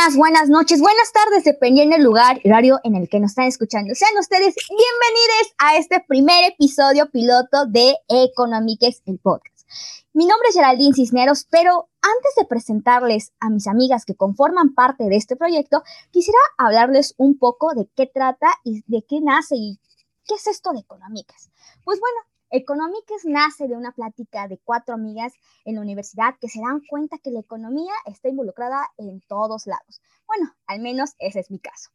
Días, 0.00 0.16
buenas 0.16 0.48
noches, 0.48 0.80
buenas 0.80 1.12
tardes, 1.12 1.44
dependiendo 1.44 1.94
del 1.94 2.04
lugar 2.04 2.40
horario 2.44 2.78
en 2.84 2.94
el 2.94 3.08
que 3.08 3.20
nos 3.20 3.32
están 3.32 3.46
escuchando. 3.46 3.94
Sean 3.94 4.16
ustedes 4.18 4.54
bienvenidos 4.68 5.54
a 5.58 5.76
este 5.76 6.02
primer 6.06 6.52
episodio 6.52 7.10
piloto 7.10 7.66
de 7.66 7.96
Economiques, 8.08 9.02
el 9.04 9.18
podcast. 9.18 9.66
Mi 10.14 10.26
nombre 10.26 10.48
es 10.48 10.54
Geraldine 10.54 10.94
Cisneros, 10.94 11.46
pero 11.50 11.88
antes 12.00 12.34
de 12.36 12.46
presentarles 12.46 13.32
a 13.40 13.50
mis 13.50 13.66
amigas 13.66 14.06
que 14.06 14.14
conforman 14.14 14.74
parte 14.74 15.04
de 15.04 15.16
este 15.16 15.36
proyecto, 15.36 15.82
quisiera 16.10 16.38
hablarles 16.56 17.14
un 17.18 17.38
poco 17.38 17.74
de 17.74 17.86
qué 17.94 18.06
trata 18.06 18.48
y 18.64 18.82
de 18.86 19.04
qué 19.06 19.20
nace 19.20 19.56
y 19.56 19.80
qué 20.26 20.36
es 20.36 20.46
esto 20.46 20.72
de 20.72 20.80
Economiques. 20.80 21.50
Pues 21.84 22.00
bueno, 22.00 22.20
Economics 22.52 23.24
nace 23.26 23.68
de 23.68 23.76
una 23.76 23.92
plática 23.92 24.48
de 24.48 24.58
cuatro 24.58 24.94
amigas 24.94 25.32
en 25.64 25.76
la 25.76 25.82
universidad 25.82 26.34
que 26.40 26.48
se 26.48 26.60
dan 26.60 26.80
cuenta 26.88 27.18
que 27.18 27.30
la 27.30 27.38
economía 27.38 27.92
está 28.06 28.28
involucrada 28.28 28.88
en 28.98 29.20
todos 29.20 29.68
lados. 29.68 30.02
Bueno, 30.26 30.52
al 30.66 30.80
menos 30.80 31.14
ese 31.20 31.38
es 31.38 31.50
mi 31.52 31.60
caso. 31.60 31.90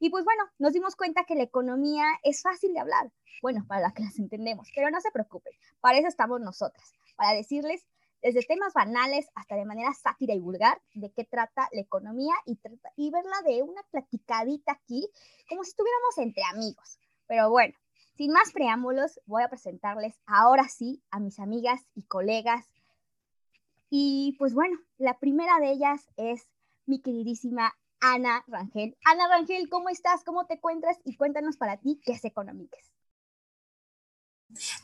Y 0.00 0.08
pues 0.08 0.24
bueno, 0.24 0.44
nos 0.58 0.72
dimos 0.72 0.96
cuenta 0.96 1.24
que 1.24 1.34
la 1.34 1.42
economía 1.42 2.06
es 2.22 2.40
fácil 2.40 2.72
de 2.72 2.80
hablar. 2.80 3.12
Bueno, 3.42 3.66
para 3.68 3.82
las 3.82 3.92
que 3.92 4.02
las 4.02 4.18
entendemos, 4.18 4.68
pero 4.74 4.90
no 4.90 4.98
se 5.02 5.10
preocupen, 5.10 5.52
para 5.80 5.98
eso 5.98 6.08
estamos 6.08 6.40
nosotras, 6.40 6.92
para 7.14 7.34
decirles 7.34 7.86
desde 8.22 8.42
temas 8.42 8.72
banales 8.72 9.28
hasta 9.34 9.56
de 9.56 9.66
manera 9.66 9.92
sátira 9.92 10.34
y 10.34 10.40
vulgar 10.40 10.80
de 10.94 11.12
qué 11.12 11.24
trata 11.24 11.68
la 11.72 11.82
economía 11.82 12.34
y, 12.46 12.58
y 12.96 13.10
verla 13.10 13.42
de 13.44 13.62
una 13.62 13.82
platicadita 13.90 14.72
aquí, 14.72 15.08
como 15.48 15.62
si 15.64 15.70
estuviéramos 15.70 16.18
entre 16.18 16.42
amigos. 16.44 16.98
Pero 17.26 17.50
bueno, 17.50 17.74
sin 18.18 18.32
más 18.32 18.50
preámbulos, 18.52 19.20
voy 19.26 19.44
a 19.44 19.48
presentarles 19.48 20.18
ahora 20.26 20.64
sí 20.64 21.00
a 21.12 21.20
mis 21.20 21.38
amigas 21.38 21.86
y 21.94 22.02
colegas. 22.02 22.68
Y 23.90 24.34
pues 24.40 24.54
bueno, 24.54 24.76
la 24.98 25.16
primera 25.20 25.60
de 25.60 25.70
ellas 25.70 26.08
es 26.16 26.48
mi 26.84 27.00
queridísima 27.00 27.72
Ana 28.00 28.44
Rangel. 28.48 28.96
Ana 29.04 29.28
Rangel, 29.28 29.68
¿cómo 29.68 29.88
estás? 29.88 30.24
¿Cómo 30.24 30.46
te 30.46 30.54
encuentras? 30.54 30.98
Y 31.04 31.16
cuéntanos 31.16 31.56
para 31.56 31.76
ti 31.76 32.00
qué 32.04 32.12
es 32.12 32.24
Economics. 32.24 32.92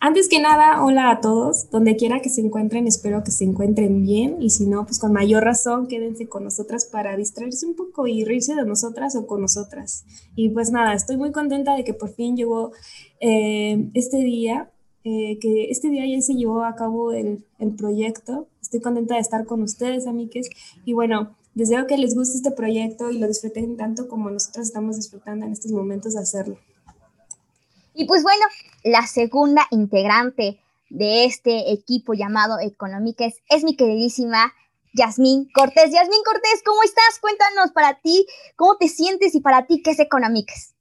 Antes 0.01 0.29
que 0.29 0.41
nada, 0.41 0.85
hola 0.85 1.11
a 1.11 1.21
todos, 1.21 1.71
donde 1.71 1.97
quiera 1.97 2.21
que 2.21 2.29
se 2.29 2.41
encuentren, 2.41 2.87
espero 2.87 3.25
que 3.25 3.31
se 3.31 3.45
encuentren 3.45 4.03
bien 4.03 4.41
y 4.41 4.51
si 4.51 4.67
no, 4.67 4.85
pues 4.85 4.99
con 4.99 5.13
mayor 5.13 5.43
razón 5.43 5.89
quédense 5.89 6.29
con 6.29 6.45
nosotras 6.45 6.85
para 6.85 7.17
distraerse 7.17 7.67
un 7.67 7.75
poco 7.75 8.07
y 8.07 8.25
reírse 8.25 8.55
de 8.55 8.65
nosotras 8.65 9.17
o 9.17 9.27
con 9.27 9.41
nosotras. 9.41 10.05
Y 10.37 10.51
pues 10.51 10.71
nada, 10.71 10.95
estoy 10.95 11.17
muy 11.17 11.33
contenta 11.33 11.75
de 11.75 11.85
que 11.85 11.95
por 11.95 12.11
fin 12.11 12.37
llegó 12.37 12.73
eh, 13.21 13.91
este 13.95 14.19
día, 14.19 14.71
eh, 15.05 15.39
que 15.41 15.71
este 15.71 15.89
día 15.89 16.07
ya 16.07 16.21
se 16.21 16.35
llevó 16.35 16.65
a 16.65 16.77
cabo 16.77 17.13
el, 17.13 17.45
el 17.59 17.75
proyecto. 17.75 18.47
Estoy 18.61 18.81
contenta 18.81 19.15
de 19.15 19.21
estar 19.21 19.45
con 19.47 19.63
ustedes, 19.63 20.07
amigues, 20.07 20.51
y 20.85 20.93
bueno, 20.93 21.37
deseo 21.55 21.87
que 21.87 21.99
les 21.99 22.15
guste 22.15 22.37
este 22.37 22.51
proyecto 22.51 23.11
y 23.11 23.19
lo 23.19 23.27
disfruten 23.27 23.77
tanto 23.77 24.09
como 24.09 24.31
nosotras 24.31 24.67
estamos 24.67 24.97
disfrutando 24.97 25.47
en 25.47 25.53
estos 25.53 25.73
momentos 25.73 26.15
de 26.15 26.21
hacerlo. 26.21 26.59
Y 27.97 28.07
pues 28.07 28.25
bueno, 28.25 28.45
la 28.83 29.07
segunda 29.07 29.69
integrante 29.71 30.61
de 30.91 31.27
este 31.27 31.73
equipo 31.73 32.15
llamado 32.15 32.59
Económicas 32.59 33.35
es 33.49 33.63
mi 33.63 33.77
queridísima 33.77 34.53
Yasmín 34.95 35.49
Cortés. 35.55 35.93
Yasmín 35.93 36.23
Cortés, 36.25 36.63
¿cómo 36.65 36.83
estás? 36.83 37.21
Cuéntanos 37.21 37.71
para 37.71 38.01
ti, 38.01 38.27
¿cómo 38.57 38.77
te 38.79 38.89
sientes 38.89 39.37
y 39.37 39.41
para 39.41 39.67
ti 39.67 39.81
qué 39.81 39.93
es 39.93 40.01
Económicas? 40.01 40.75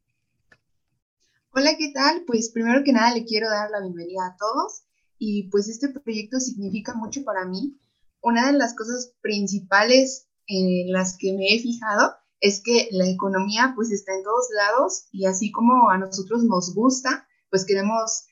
Hola, 1.51 1.77
¿qué 1.77 1.91
tal? 1.93 2.23
Pues 2.25 2.49
primero 2.49 2.83
que 2.83 2.93
nada 2.93 3.13
le 3.13 3.25
quiero 3.25 3.47
dar 3.47 3.69
la 3.69 3.81
bienvenida 3.81 4.25
a 4.25 4.35
todos 4.35 4.81
y 5.19 5.49
pues 5.49 5.69
este 5.69 5.89
proyecto 5.89 6.39
significa 6.39 6.95
mucho 6.95 7.23
para 7.23 7.45
mí. 7.45 7.77
Una 8.21 8.47
de 8.51 8.57
las 8.57 8.75
cosas 8.75 9.13
principales 9.21 10.29
en 10.47 10.91
las 10.91 11.15
que 11.19 11.33
me 11.33 11.53
he 11.53 11.59
fijado 11.59 12.15
es 12.43 12.61
que 12.61 12.89
la 12.91 13.07
economía 13.07 13.71
pues 13.73 13.89
está 13.89 14.13
en 14.13 14.21
todos 14.21 14.47
lados 14.53 15.05
y 15.13 15.27
así 15.27 15.49
como 15.49 15.89
a 15.89 15.97
nosotros 15.97 16.43
nos 16.43 16.75
gusta, 16.75 17.25
pues 17.49 17.65
queremos 17.65 18.25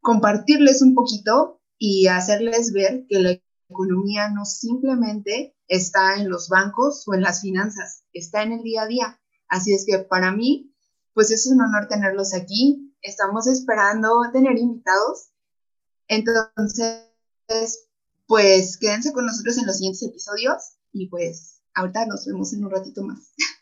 compartirles 0.00 0.82
un 0.82 0.94
poquito 0.94 1.60
y 1.76 2.06
hacerles 2.06 2.72
ver 2.72 3.06
que 3.08 3.18
la 3.18 3.40
economía 3.68 4.30
no 4.30 4.44
simplemente 4.44 5.56
está 5.66 6.14
en 6.14 6.30
los 6.30 6.48
bancos 6.48 7.08
o 7.08 7.14
en 7.14 7.22
las 7.22 7.40
finanzas, 7.40 8.04
está 8.12 8.44
en 8.44 8.52
el 8.52 8.62
día 8.62 8.82
a 8.82 8.86
día. 8.86 9.20
Así 9.48 9.74
es 9.74 9.84
que 9.84 9.98
para 9.98 10.30
mí, 10.30 10.72
pues 11.12 11.32
es 11.32 11.48
un 11.48 11.60
honor 11.60 11.88
tenerlos 11.88 12.34
aquí. 12.34 12.94
Estamos 13.02 13.48
esperando 13.48 14.20
tener 14.32 14.56
invitados. 14.58 15.30
Entonces, 16.06 17.88
pues 18.28 18.78
quédense 18.78 19.12
con 19.12 19.26
nosotros 19.26 19.58
en 19.58 19.66
los 19.66 19.78
siguientes 19.78 20.04
episodios 20.04 20.76
y 20.92 21.08
pues 21.08 21.62
ahorita 21.74 22.06
nos 22.06 22.24
vemos 22.26 22.52
en 22.52 22.64
un 22.64 22.70
ratito 22.70 23.02
más. 23.02 23.32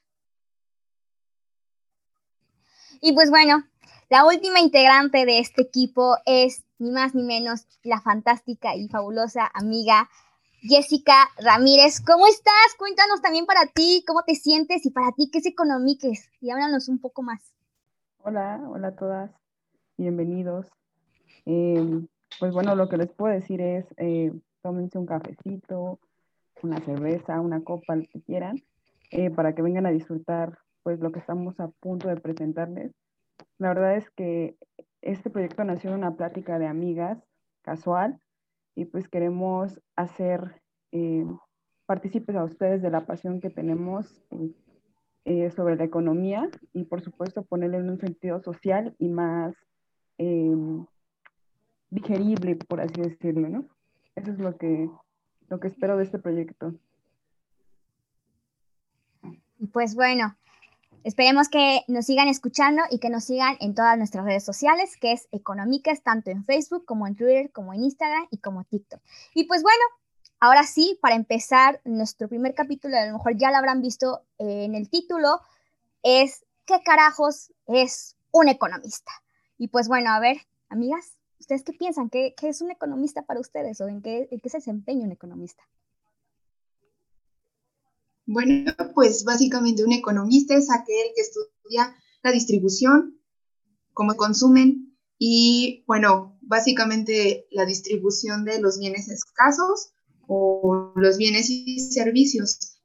Y 3.07 3.13
pues 3.13 3.29
bueno, 3.29 3.63
la 4.09 4.25
última 4.25 4.61
integrante 4.61 5.27
de 5.27 5.39
este 5.39 5.61
equipo 5.61 6.17
es 6.25 6.65
ni 6.79 6.91
más 6.91 7.15
ni 7.15 7.23
menos 7.23 7.67
la 7.83 8.01
fantástica 8.01 8.75
y 8.77 8.89
fabulosa 8.89 9.51
amiga 9.53 10.09
Jessica 10.63 11.13
Ramírez. 11.37 12.01
¿Cómo 12.01 12.27
estás? 12.27 12.75
Cuéntanos 12.79 13.21
también 13.21 13.45
para 13.45 13.67
ti 13.67 14.03
cómo 14.07 14.23
te 14.23 14.35
sientes 14.35 14.87
y 14.87 14.91
para 14.91 15.13
ti 15.13 15.29
qué 15.31 15.41
es 15.41 15.47
Economiques. 15.47 16.31
Y 16.41 16.49
háblanos 16.49 16.89
un 16.89 16.99
poco 16.99 17.23
más. 17.23 17.43
Hola, 18.23 18.63
hola 18.71 18.89
a 18.89 18.97
todas. 18.97 19.31
Bienvenidos. 19.99 20.69
Em, 21.45 22.09
pues 22.41 22.55
bueno, 22.55 22.75
lo 22.75 22.89
que 22.89 22.97
les 22.97 23.13
puedo 23.13 23.35
decir 23.35 23.61
es, 23.61 23.85
eh, 23.99 24.33
tómense 24.63 24.97
un 24.97 25.05
cafecito, 25.05 26.01
una 26.63 26.81
cerveza, 26.81 27.39
una 27.43 27.63
copa, 27.63 27.97
lo 27.97 28.05
que 28.11 28.23
quieran, 28.23 28.63
eh, 29.11 29.29
para 29.29 29.55
que 29.55 29.61
vengan 29.61 29.85
a 29.85 29.91
disfrutar 29.91 30.64
pues 30.85 31.01
lo 31.01 31.11
que 31.11 31.19
estamos 31.19 31.59
a 31.59 31.69
punto 31.81 32.07
de 32.09 32.17
presentarles. 32.17 32.93
La 33.59 33.69
verdad 33.69 33.97
es 33.97 34.09
que 34.11 34.57
este 35.03 35.31
proyecto 35.31 35.65
nació 35.65 35.91
en 35.91 35.97
una 35.97 36.15
plática 36.15 36.59
de 36.61 36.67
amigas 36.67 37.19
casual 37.63 38.21
y 38.77 38.85
pues 38.85 39.09
queremos 39.09 39.81
hacer 39.97 40.63
eh, 40.93 41.27
partícipes 41.87 42.37
a 42.37 42.45
ustedes 42.45 42.83
de 42.83 42.91
la 42.91 43.07
pasión 43.07 43.41
que 43.41 43.51
tenemos 43.51 44.23
eh, 45.25 45.51
sobre 45.51 45.77
la 45.77 45.85
economía 45.85 46.49
y 46.73 46.85
por 46.85 47.01
supuesto 47.01 47.45
ponerle 47.45 47.79
en 47.79 47.91
un 47.91 47.99
sentido 47.99 48.43
social 48.43 48.95
y 48.99 49.09
más 49.09 49.57
em, 50.19 50.87
digerible, 51.91 52.57
por 52.57 52.81
así 52.81 53.01
decirlo, 53.01 53.49
¿no? 53.49 53.69
Eso 54.17 54.33
es 54.33 54.39
lo 54.39 54.57
que, 54.57 54.91
lo 55.49 55.61
que 55.61 55.69
espero 55.69 55.97
de 55.97 56.05
este 56.05 56.19
proyecto. 56.19 56.75
Pues 59.73 59.95
bueno, 59.95 60.37
Esperemos 61.05 61.51
que 61.51 61.85
nos 61.87 62.07
sigan 62.07 62.29
escuchando 62.29 62.83
y 62.91 62.99
que 62.99 63.11
nos 63.11 63.25
sigan 63.25 63.59
en 63.61 63.75
todas 63.75 63.99
nuestras 63.99 64.25
redes 64.25 64.43
sociales, 64.43 64.97
que 64.99 65.13
es 65.13 65.29
Económicas, 65.33 66.03
tanto 66.03 66.31
en 66.31 66.47
Facebook 66.47 66.87
como 66.87 67.07
en 67.07 67.15
Twitter, 67.15 67.53
como 67.53 67.75
en 67.75 67.85
Instagram 67.85 68.27
y 68.31 68.39
como 68.39 68.65
TikTok. 68.65 69.03
Y 69.35 69.45
pues 69.45 69.63
bueno, 69.63 69.83
ahora 70.41 70.63
sí, 70.63 70.99
para 71.03 71.15
empezar 71.15 71.83
nuestro 71.85 72.27
primer 72.27 72.55
capítulo, 72.55 72.97
a 72.97 73.05
lo 73.05 73.13
mejor 73.13 73.37
ya 73.37 73.51
lo 73.51 73.59
habrán 73.59 73.83
visto 73.83 74.23
en 74.39 74.75
el 74.75 74.89
título, 74.89 75.43
es 76.03 76.47
¿qué 76.65 76.81
carajos 76.83 77.53
es 77.67 78.17
un 78.33 78.49
economista? 78.49 79.13
Y 79.59 79.69
pues 79.69 79.89
bueno, 79.89 80.11
a 80.11 80.21
ver, 80.21 80.39
amigas, 80.71 81.19
¿ustedes 81.39 81.65
qué 81.65 81.75
piensan? 81.75 82.09
¿Qué, 82.09 82.35
es 82.41 82.63
un 82.63 82.71
economista 82.71 83.21
para 83.27 83.41
ustedes 83.41 83.79
o 83.83 83.89
en 83.89 84.01
en 84.05 84.41
qué 84.41 84.49
se 84.49 84.57
desempeña 84.57 85.05
un 85.05 85.13
economista? 85.13 85.65
Bueno, 88.27 88.73
pues 88.95 89.25
básicamente 89.25 89.85
un 89.85 89.93
economista 89.93 90.55
es 90.55 90.71
aquel 90.71 91.13
que 91.15 91.21
estudia 91.21 91.95
la 92.23 92.33
distribución, 92.33 93.21
cómo 93.93 94.17
consumen 94.17 94.97
y, 95.19 95.85
bueno, 95.87 96.39
básicamente 96.41 97.47
la 97.51 97.67
distribución 97.67 98.45
de 98.45 98.61
los 98.61 98.79
bienes 98.79 99.09
escasos 99.09 99.93
o 100.27 100.93
los 100.97 101.19
bienes 101.19 101.51
y 101.51 101.79
servicios. 101.79 102.81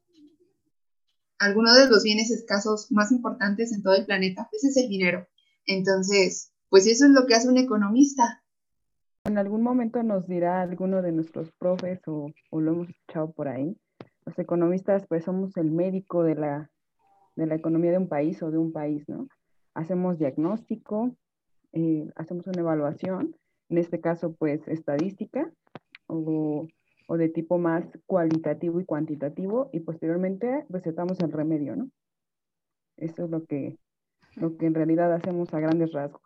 Algunos 1.38 1.76
de 1.76 1.88
los 1.88 2.02
bienes 2.02 2.30
escasos 2.30 2.88
más 2.90 3.10
importantes 3.10 3.72
en 3.72 3.82
todo 3.82 3.94
el 3.94 4.04
planeta, 4.04 4.46
pues 4.50 4.64
es 4.64 4.76
el 4.76 4.90
dinero. 4.90 5.26
Entonces, 5.64 6.52
pues 6.68 6.86
eso 6.86 7.06
es 7.06 7.12
lo 7.12 7.26
que 7.26 7.34
hace 7.34 7.48
un 7.48 7.56
economista. 7.56 8.42
En 9.24 9.38
algún 9.38 9.62
momento 9.62 10.02
nos 10.02 10.28
dirá 10.28 10.60
alguno 10.60 11.00
de 11.00 11.12
nuestros 11.12 11.50
profes 11.52 12.00
o, 12.06 12.30
o 12.50 12.60
lo 12.60 12.72
hemos 12.72 12.90
escuchado 12.90 13.32
por 13.32 13.48
ahí, 13.48 13.76
los 14.24 14.38
economistas 14.38 15.06
pues 15.06 15.24
somos 15.24 15.56
el 15.56 15.70
médico 15.70 16.22
de 16.22 16.34
la, 16.34 16.70
de 17.36 17.46
la 17.46 17.54
economía 17.54 17.92
de 17.92 17.98
un 17.98 18.08
país 18.08 18.42
o 18.42 18.50
de 18.50 18.58
un 18.58 18.72
país, 18.72 19.08
¿no? 19.08 19.28
Hacemos 19.74 20.18
diagnóstico, 20.18 21.14
eh, 21.72 22.08
hacemos 22.16 22.46
una 22.46 22.60
evaluación, 22.60 23.36
en 23.68 23.78
este 23.78 24.00
caso 24.00 24.34
pues 24.34 24.66
estadística 24.68 25.50
o, 26.06 26.66
o, 27.06 27.16
de 27.16 27.28
tipo 27.28 27.58
más 27.58 27.84
cualitativo 28.06 28.80
y 28.80 28.84
cuantitativo 28.84 29.70
y 29.72 29.80
posteriormente 29.80 30.66
recetamos 30.68 31.20
el 31.20 31.32
remedio, 31.32 31.76
¿no? 31.76 31.90
Eso 32.96 33.24
es 33.24 33.30
lo 33.30 33.44
que, 33.46 33.78
lo 34.36 34.56
que 34.56 34.66
en 34.66 34.74
realidad 34.74 35.12
hacemos 35.12 35.54
a 35.54 35.60
grandes 35.60 35.92
rasgos. 35.92 36.22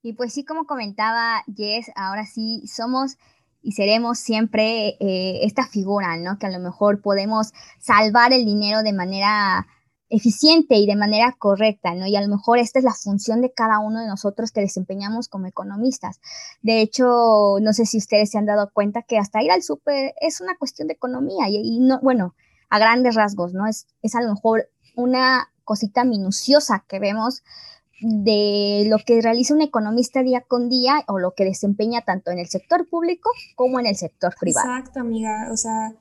Y 0.00 0.12
pues 0.12 0.32
sí, 0.32 0.44
como 0.44 0.64
comentaba 0.64 1.42
Jess, 1.54 1.90
ahora 1.96 2.24
sí 2.24 2.62
somos 2.66 3.18
y 3.62 3.72
seremos 3.72 4.18
siempre 4.18 4.96
eh, 5.00 5.40
esta 5.42 5.66
figura, 5.66 6.16
¿no? 6.16 6.38
Que 6.38 6.46
a 6.46 6.50
lo 6.50 6.60
mejor 6.60 7.00
podemos 7.02 7.52
salvar 7.78 8.32
el 8.32 8.44
dinero 8.44 8.82
de 8.82 8.92
manera 8.92 9.66
eficiente 10.10 10.76
y 10.76 10.86
de 10.86 10.96
manera 10.96 11.36
correcta, 11.38 11.94
¿no? 11.94 12.06
Y 12.06 12.16
a 12.16 12.22
lo 12.22 12.28
mejor 12.28 12.58
esta 12.58 12.78
es 12.78 12.84
la 12.84 12.94
función 12.94 13.42
de 13.42 13.52
cada 13.52 13.78
uno 13.78 14.00
de 14.00 14.06
nosotros 14.06 14.52
que 14.52 14.60
desempeñamos 14.60 15.28
como 15.28 15.46
economistas. 15.46 16.20
De 16.62 16.80
hecho, 16.80 17.56
no 17.60 17.72
sé 17.72 17.84
si 17.84 17.98
ustedes 17.98 18.30
se 18.30 18.38
han 18.38 18.46
dado 18.46 18.70
cuenta 18.72 19.02
que 19.02 19.18
hasta 19.18 19.42
ir 19.42 19.50
al 19.50 19.62
súper 19.62 20.14
es 20.20 20.40
una 20.40 20.56
cuestión 20.56 20.88
de 20.88 20.94
economía 20.94 21.48
y, 21.48 21.80
no, 21.80 22.00
bueno, 22.00 22.34
a 22.70 22.78
grandes 22.78 23.14
rasgos, 23.16 23.52
¿no? 23.52 23.66
Es, 23.66 23.86
es 24.02 24.14
a 24.14 24.22
lo 24.22 24.32
mejor 24.32 24.70
una 24.96 25.50
cosita 25.64 26.04
minuciosa 26.04 26.84
que 26.88 26.98
vemos 26.98 27.42
de 28.00 28.86
lo 28.88 28.98
que 28.98 29.20
realiza 29.20 29.54
un 29.54 29.62
economista 29.62 30.22
día 30.22 30.42
con 30.42 30.68
día 30.68 31.04
o 31.08 31.18
lo 31.18 31.34
que 31.34 31.44
desempeña 31.44 32.02
tanto 32.02 32.30
en 32.30 32.38
el 32.38 32.46
sector 32.46 32.88
público 32.88 33.30
como 33.56 33.80
en 33.80 33.86
el 33.86 33.96
sector 33.96 34.34
privado. 34.38 34.68
Exacto, 34.68 35.00
amiga. 35.00 35.48
O 35.52 35.56
sea, 35.56 35.94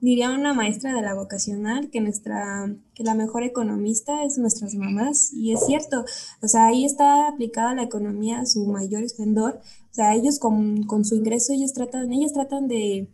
diría 0.00 0.30
una 0.30 0.54
maestra 0.54 0.94
de 0.94 1.02
la 1.02 1.14
vocacional 1.14 1.90
que 1.90 2.00
nuestra 2.00 2.70
que 2.94 3.02
la 3.02 3.14
mejor 3.14 3.42
economista 3.42 4.24
es 4.24 4.38
nuestras 4.38 4.74
mamás 4.74 5.32
y 5.32 5.52
es 5.52 5.66
cierto 5.66 6.04
o 6.40 6.48
sea 6.48 6.66
ahí 6.66 6.84
está 6.84 7.28
aplicada 7.28 7.74
la 7.74 7.82
economía 7.82 8.40
a 8.40 8.46
su 8.46 8.64
mayor 8.66 9.02
esplendor 9.02 9.60
o 9.90 9.94
sea 9.94 10.14
ellos 10.14 10.38
con, 10.38 10.84
con 10.84 11.04
su 11.04 11.16
ingreso 11.16 11.52
ellos 11.52 11.72
tratan 11.72 12.10
tratan 12.32 12.68
de, 12.68 13.08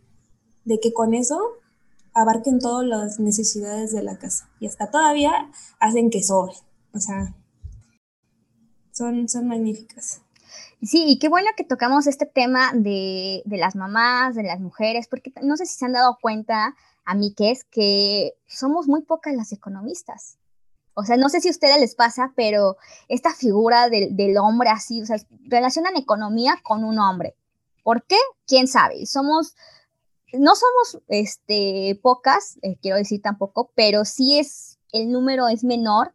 de 0.63 0.79
que 0.79 0.93
con 0.93 1.15
eso 1.15 1.39
abarquen 2.13 2.59
todas 2.59 2.85
las 2.85 3.19
necesidades 3.19 3.91
de 3.91 4.03
la 4.03 4.19
casa 4.19 4.49
y 4.59 4.67
hasta 4.67 4.91
todavía 4.91 5.31
hacen 5.79 6.11
que 6.11 6.21
sobre 6.21 6.53
o 6.93 6.99
sea 6.99 7.35
son, 8.95 9.27
son 9.27 9.47
magníficas. 9.47 10.21
Sí, 10.81 11.05
y 11.07 11.19
qué 11.19 11.29
bueno 11.29 11.49
que 11.57 11.63
tocamos 11.63 12.07
este 12.07 12.25
tema 12.25 12.71
de, 12.73 13.41
de, 13.45 13.57
las 13.57 13.75
mamás, 13.75 14.35
de 14.35 14.43
las 14.43 14.59
mujeres, 14.59 15.07
porque 15.07 15.33
no 15.41 15.57
sé 15.57 15.65
si 15.65 15.77
se 15.77 15.85
han 15.85 15.93
dado 15.93 16.17
cuenta, 16.21 16.75
a 17.03 17.15
mí 17.15 17.33
que 17.33 17.51
es 17.51 17.63
que 17.65 18.33
somos 18.47 18.87
muy 18.87 19.01
pocas 19.01 19.33
las 19.35 19.51
economistas. 19.51 20.37
O 20.93 21.03
sea, 21.03 21.17
no 21.17 21.27
sé 21.27 21.41
si 21.41 21.49
a 21.49 21.51
ustedes 21.51 21.79
les 21.79 21.95
pasa, 21.95 22.31
pero 22.35 22.77
esta 23.09 23.33
figura 23.33 23.89
del, 23.89 24.15
del 24.15 24.37
hombre 24.37 24.69
así, 24.69 25.01
o 25.01 25.05
sea, 25.05 25.17
relacionan 25.45 25.97
economía 25.97 26.55
con 26.63 26.83
un 26.83 26.99
hombre. 26.99 27.35
¿Por 27.83 28.03
qué? 28.03 28.17
¿Quién 28.47 28.67
sabe? 28.67 29.05
Somos, 29.05 29.55
no 30.33 30.53
somos 30.55 31.03
este, 31.07 31.99
pocas, 32.01 32.57
eh, 32.61 32.77
quiero 32.81 32.97
decir 32.97 33.21
tampoco, 33.21 33.71
pero 33.75 34.05
sí 34.05 34.39
es, 34.39 34.79
el 34.93 35.11
número 35.11 35.49
es 35.49 35.63
menor 35.63 36.13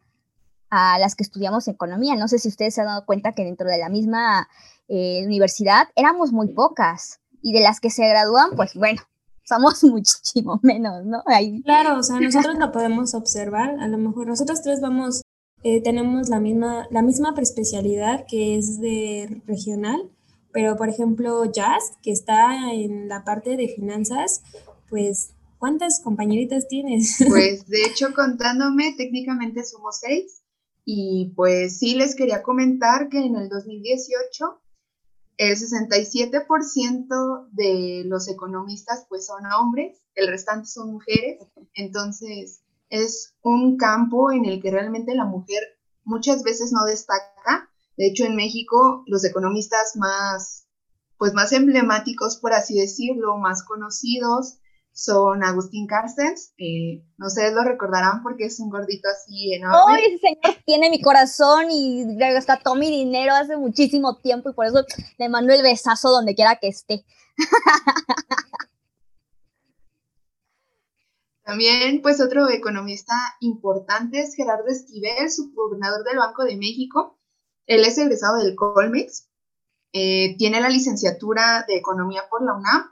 a 0.71 0.99
las 0.99 1.15
que 1.17 1.25
estudiamos 1.25 1.69
economía. 1.69 2.15
No 2.15 2.29
sé 2.29 2.39
si 2.39 2.49
ustedes 2.49 2.75
se 2.75 2.81
han 2.81 2.87
dado 2.87 3.05
cuenta 3.05 3.33
que 3.33 3.45
dentro 3.45 3.69
de 3.69 3.79
la 3.79 3.89
misma 3.89 4.49
eh, 4.89 5.23
universidad 5.25 5.89
éramos 5.97 6.33
muy 6.33 6.49
pocas 6.49 7.21
y 7.43 7.53
de 7.53 7.61
las 7.61 7.81
que 7.81 7.91
se 7.91 8.09
gradúan, 8.09 8.51
pues 8.57 8.75
bueno, 8.75 9.03
somos 9.45 9.83
muchísimo 9.85 10.61
menos, 10.63 11.05
¿no? 11.05 11.23
Claro, 11.65 11.99
o 11.99 12.03
sea, 12.03 12.21
nosotros 12.21 12.57
lo 12.59 12.73
podemos 12.73 13.15
observar, 13.15 13.77
a 13.81 13.89
lo 13.89 13.99
mejor 13.99 14.27
nosotros 14.27 14.63
tres 14.63 14.81
vamos, 14.81 15.23
eh, 15.63 15.83
tenemos 15.83 16.29
la 16.29 16.41
misma, 16.41 16.87
la 16.91 17.03
misma 17.03 17.35
preespecialidad 17.35 18.25
que 18.29 18.57
es 18.57 18.81
de 18.81 19.43
regional, 19.47 20.11
pero 20.53 20.77
por 20.77 20.89
ejemplo, 20.89 21.45
Jazz, 21.45 21.93
que 22.03 22.13
está 22.13 22.73
en 22.73 23.09
la 23.09 23.25
parte 23.25 23.57
de 23.57 23.69
finanzas, 23.69 24.43
pues 24.89 25.35
¿Cuántas 25.61 26.01
compañeritas 26.01 26.69
tienes? 26.69 27.23
Pues 27.29 27.67
de 27.69 27.85
hecho, 27.85 28.15
contándome, 28.15 28.95
técnicamente 28.97 29.63
somos 29.63 29.99
seis, 30.01 30.40
y 30.93 31.33
pues 31.37 31.79
sí 31.79 31.95
les 31.95 32.17
quería 32.17 32.43
comentar 32.43 33.09
que 33.11 33.19
en 33.19 33.37
el 33.37 33.49
2018 33.49 34.61
el 35.37 35.57
67% 35.57 37.49
de 37.53 38.03
los 38.07 38.27
economistas 38.27 39.07
pues 39.09 39.25
son 39.25 39.45
hombres, 39.53 40.03
el 40.17 40.27
restante 40.27 40.67
son 40.67 40.91
mujeres, 40.91 41.39
entonces 41.75 42.65
es 42.89 43.37
un 43.41 43.77
campo 43.77 44.33
en 44.33 44.45
el 44.47 44.61
que 44.61 44.73
realmente 44.73 45.15
la 45.15 45.27
mujer 45.27 45.63
muchas 46.03 46.43
veces 46.43 46.73
no 46.73 46.85
destaca. 46.85 47.71
De 47.97 48.09
hecho, 48.09 48.25
en 48.25 48.35
México 48.35 49.05
los 49.07 49.25
economistas 49.25 49.95
más 49.95 50.67
pues 51.19 51.35
más 51.35 51.53
emblemáticos, 51.53 52.37
por 52.37 52.53
así 52.53 52.77
decirlo, 52.77 53.37
más 53.37 53.63
conocidos, 53.63 54.59
son 55.01 55.43
Agustín 55.43 55.87
Carstens. 55.87 56.53
Eh, 56.59 57.03
no 57.17 57.31
sé, 57.31 57.53
lo 57.53 57.65
recordarán 57.65 58.23
porque 58.23 58.45
es 58.45 58.61
un 58.61 58.69
gordito 58.69 59.09
así 59.09 59.55
enorme. 59.55 59.79
¡Ay, 59.89 60.05
ese 60.05 60.19
señor 60.19 60.59
tiene 60.67 60.91
mi 60.91 61.01
corazón 61.01 61.71
y 61.71 62.07
tomó 62.63 62.77
mi 62.77 62.91
dinero 62.91 63.33
hace 63.35 63.57
muchísimo 63.57 64.19
tiempo 64.19 64.51
y 64.51 64.53
por 64.53 64.67
eso 64.67 64.85
le 65.17 65.29
mando 65.31 65.55
el 65.55 65.63
besazo 65.63 66.11
donde 66.11 66.35
quiera 66.35 66.57
que 66.57 66.69
esté. 66.69 67.07
También, 71.45 72.03
pues 72.03 72.21
otro 72.21 72.51
economista 72.51 73.15
importante 73.41 74.21
es 74.21 74.35
Gerardo 74.37 74.67
Esquivel, 74.69 75.31
subgobernador 75.31 76.05
del 76.05 76.19
Banco 76.19 76.45
de 76.45 76.57
México. 76.57 77.19
Él 77.67 77.85
es 77.85 77.97
egresado 77.99 78.37
del 78.37 78.55
Colmex, 78.55 79.29
eh, 79.93 80.37
tiene 80.37 80.61
la 80.61 80.69
licenciatura 80.69 81.65
de 81.67 81.79
Economía 81.79 82.25
por 82.31 82.45
la 82.45 82.53
UNAM 82.55 82.91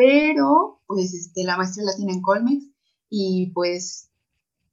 pero 0.00 0.80
pues 0.86 1.12
este, 1.12 1.44
la 1.44 1.58
maestra 1.58 1.84
la 1.84 1.94
tiene 1.94 2.14
en 2.14 2.22
Colmex 2.22 2.64
y 3.10 3.52
pues 3.52 4.08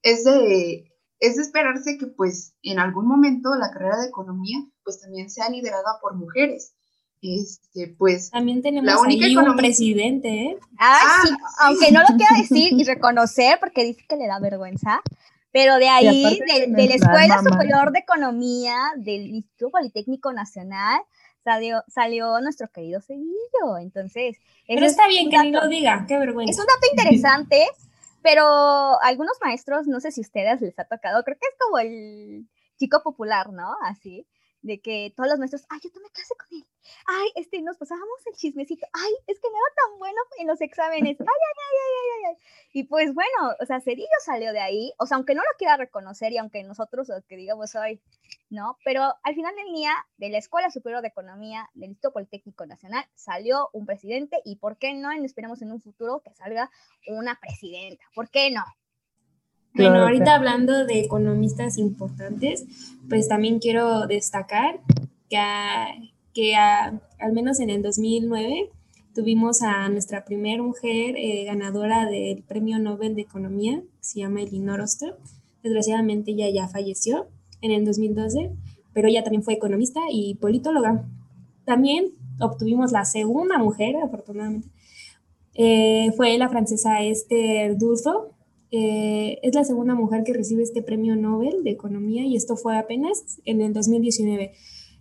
es 0.02 0.24
de, 0.24 0.90
es 1.20 1.36
de 1.36 1.42
esperarse 1.42 1.98
que 1.98 2.08
pues 2.08 2.54
en 2.64 2.80
algún 2.80 3.10
momento 3.10 3.50
la 3.56 3.70
carrera 3.70 3.98
de 3.98 4.08
economía 4.08 4.58
pues 4.86 5.02
también 5.02 5.30
sea 5.30 5.50
liderada 5.50 6.00
por 6.02 6.16
mujeres. 6.16 6.76
Este, 7.22 7.94
pues 7.98 8.30
también 8.30 8.62
tenemos 8.62 8.86
la 8.86 9.02
única 9.02 9.26
ahí 9.26 9.36
un 9.36 9.58
presidente, 9.58 10.30
¿eh? 10.30 10.60
Ah, 10.80 11.24
sí, 11.24 11.36
aunque 11.60 11.92
no 11.92 12.00
lo 12.02 12.16
quiera 12.16 12.38
decir 12.38 12.72
y 12.72 12.86
reconocer 12.86 13.58
porque 13.60 13.84
dice 13.84 14.06
que 14.08 14.16
le 14.16 14.28
da 14.28 14.40
vergüenza, 14.40 15.02
pero 15.52 15.76
de 15.76 15.90
ahí, 15.90 16.40
de, 16.40 16.68
de, 16.68 16.88
la 16.88 16.96
Escuela 16.96 17.44
Superior 17.44 17.92
de 17.92 18.00
Economía 18.00 18.78
del 18.96 19.28
Instituto 19.28 19.72
Politécnico 19.72 20.32
Nacional, 20.32 21.02
salió, 21.88 22.42
nuestro 22.42 22.70
querido 22.70 23.02
Seguillo. 23.02 23.78
Entonces. 23.80 24.38
Pero 24.68 24.86
está 24.86 25.08
bien 25.08 25.30
que 25.30 25.38
ni 25.40 25.52
lo 25.52 25.68
diga, 25.68 26.06
qué 26.08 26.18
vergüenza. 26.18 26.52
Es 26.52 26.60
un 26.60 26.66
dato 26.66 26.88
interesante, 26.92 27.68
pero 28.22 29.02
algunos 29.02 29.38
maestros, 29.42 29.88
no 29.88 30.00
sé 30.00 30.12
si 30.12 30.22
a 30.22 30.24
ustedes 30.24 30.62
les 30.62 30.78
ha 30.80 30.86
tocado, 30.86 31.24
creo 31.24 31.38
que 31.40 31.48
es 31.48 31.56
como 31.60 31.80
el 31.80 32.48
chico 32.78 33.02
popular, 33.02 33.52
¿no? 33.52 33.76
Así 33.84 34.28
de 34.68 34.80
que 34.80 35.14
todos 35.16 35.30
los 35.30 35.40
maestros, 35.40 35.66
ay, 35.70 35.80
yo 35.82 35.90
tomé 35.92 36.10
clase 36.10 36.36
con 36.36 36.60
él, 36.60 36.66
ay, 37.08 37.30
este, 37.36 37.62
nos 37.62 37.78
pasábamos 37.78 38.20
el 38.26 38.34
chismecito, 38.34 38.86
ay, 38.94 39.14
es 39.26 39.40
que 39.40 39.48
no 39.50 39.56
era 39.56 39.76
tan 39.76 40.00
bueno 40.00 40.22
en 40.40 40.48
los 40.48 40.62
exámenes, 40.62 41.18
ay, 41.22 41.26
ay, 41.26 41.56
ay, 41.64 41.78
ay, 41.80 42.10
ay, 42.16 42.36
ay. 42.36 42.44
Y 42.74 42.84
pues 42.84 43.14
bueno, 43.14 43.56
o 43.60 43.66
sea, 43.66 43.80
Cedillo 43.80 44.08
salió 44.24 44.52
de 44.52 44.60
ahí, 44.60 44.94
o 45.00 45.08
sea, 45.08 45.16
aunque 45.18 45.34
no 45.34 45.42
lo 45.42 45.58
quiera 45.58 45.78
reconocer 45.78 46.34
y 46.34 46.38
aunque 46.38 46.64
nosotros, 46.64 47.08
que 47.28 47.38
digamos 47.38 47.74
hoy, 47.76 48.02
¿no? 48.50 48.78
Pero 48.84 49.16
al 49.24 49.36
final 49.36 49.56
del 49.56 49.74
día, 49.74 49.92
de 50.18 50.30
la 50.30 50.38
Escuela 50.38 50.70
Superior 50.70 51.02
de 51.02 51.08
Economía 51.08 51.70
del 51.74 51.90
Instituto 51.90 52.14
Politécnico 52.14 52.66
Nacional, 52.66 53.06
salió 53.16 53.70
un 53.74 53.86
presidente 53.86 54.42
y 54.44 54.58
¿por 54.58 54.78
qué 54.78 54.94
no? 54.94 55.12
Esperemos 55.12 55.62
en 55.62 55.72
un 55.72 55.82
futuro 55.82 56.22
que 56.24 56.34
salga 56.34 56.70
una 57.08 57.40
presidenta, 57.40 58.04
¿por 58.14 58.30
qué 58.30 58.52
no? 58.52 58.64
Bueno, 59.74 60.02
ahorita 60.02 60.36
hablando 60.36 60.86
de 60.86 61.02
economistas 61.02 61.78
importantes, 61.78 62.66
pues 63.10 63.28
también 63.28 63.60
quiero 63.60 64.08
destacar 64.08 64.80
que, 65.30 65.38
que 66.34 66.56
al 66.56 67.34
menos 67.34 67.60
en 67.60 67.70
el 67.70 67.84
2009 67.84 68.72
tuvimos 69.18 69.64
a 69.64 69.90
nuestra 69.90 70.26
primera 70.26 70.62
mujer 70.62 71.16
eh, 71.18 71.44
ganadora 71.46 72.06
del 72.06 72.44
Premio 72.44 72.78
Nobel 72.78 73.16
de 73.16 73.22
Economía, 73.22 73.82
que 73.82 74.04
se 74.04 74.20
llama 74.20 74.44
Elinor 74.44 74.80
Oster. 74.80 75.16
Desgraciadamente 75.64 76.32
ella 76.32 76.50
ya 76.50 76.68
falleció 76.68 77.28
en 77.62 77.72
el 77.72 77.84
2012, 77.84 78.52
pero 78.94 79.08
ella 79.08 79.24
también 79.24 79.42
fue 79.42 79.56
economista 79.56 80.02
y 80.12 80.36
politóloga. 80.36 81.04
También 81.66 82.12
obtuvimos 82.40 82.92
la 82.92 83.06
segunda 83.06 83.58
mujer, 83.58 83.96
afortunadamente, 83.98 84.70
eh, 85.56 86.12
fue 86.16 86.38
la 86.38 86.50
francesa 86.50 87.02
Esther 87.02 87.76
Duflo, 87.76 88.37
eh, 88.72 89.40
es 89.44 89.56
la 89.56 89.64
segunda 89.64 89.96
mujer 89.96 90.24
que 90.24 90.34
recibe 90.34 90.64
este 90.64 90.82
premio 90.82 91.16
Nobel 91.16 91.64
de 91.64 91.72
Economía 91.72 92.26
y 92.26 92.36
esto 92.36 92.56
fue 92.58 92.78
apenas 92.78 93.40
en 93.46 93.62
el 93.62 93.74
2019. 93.74 94.54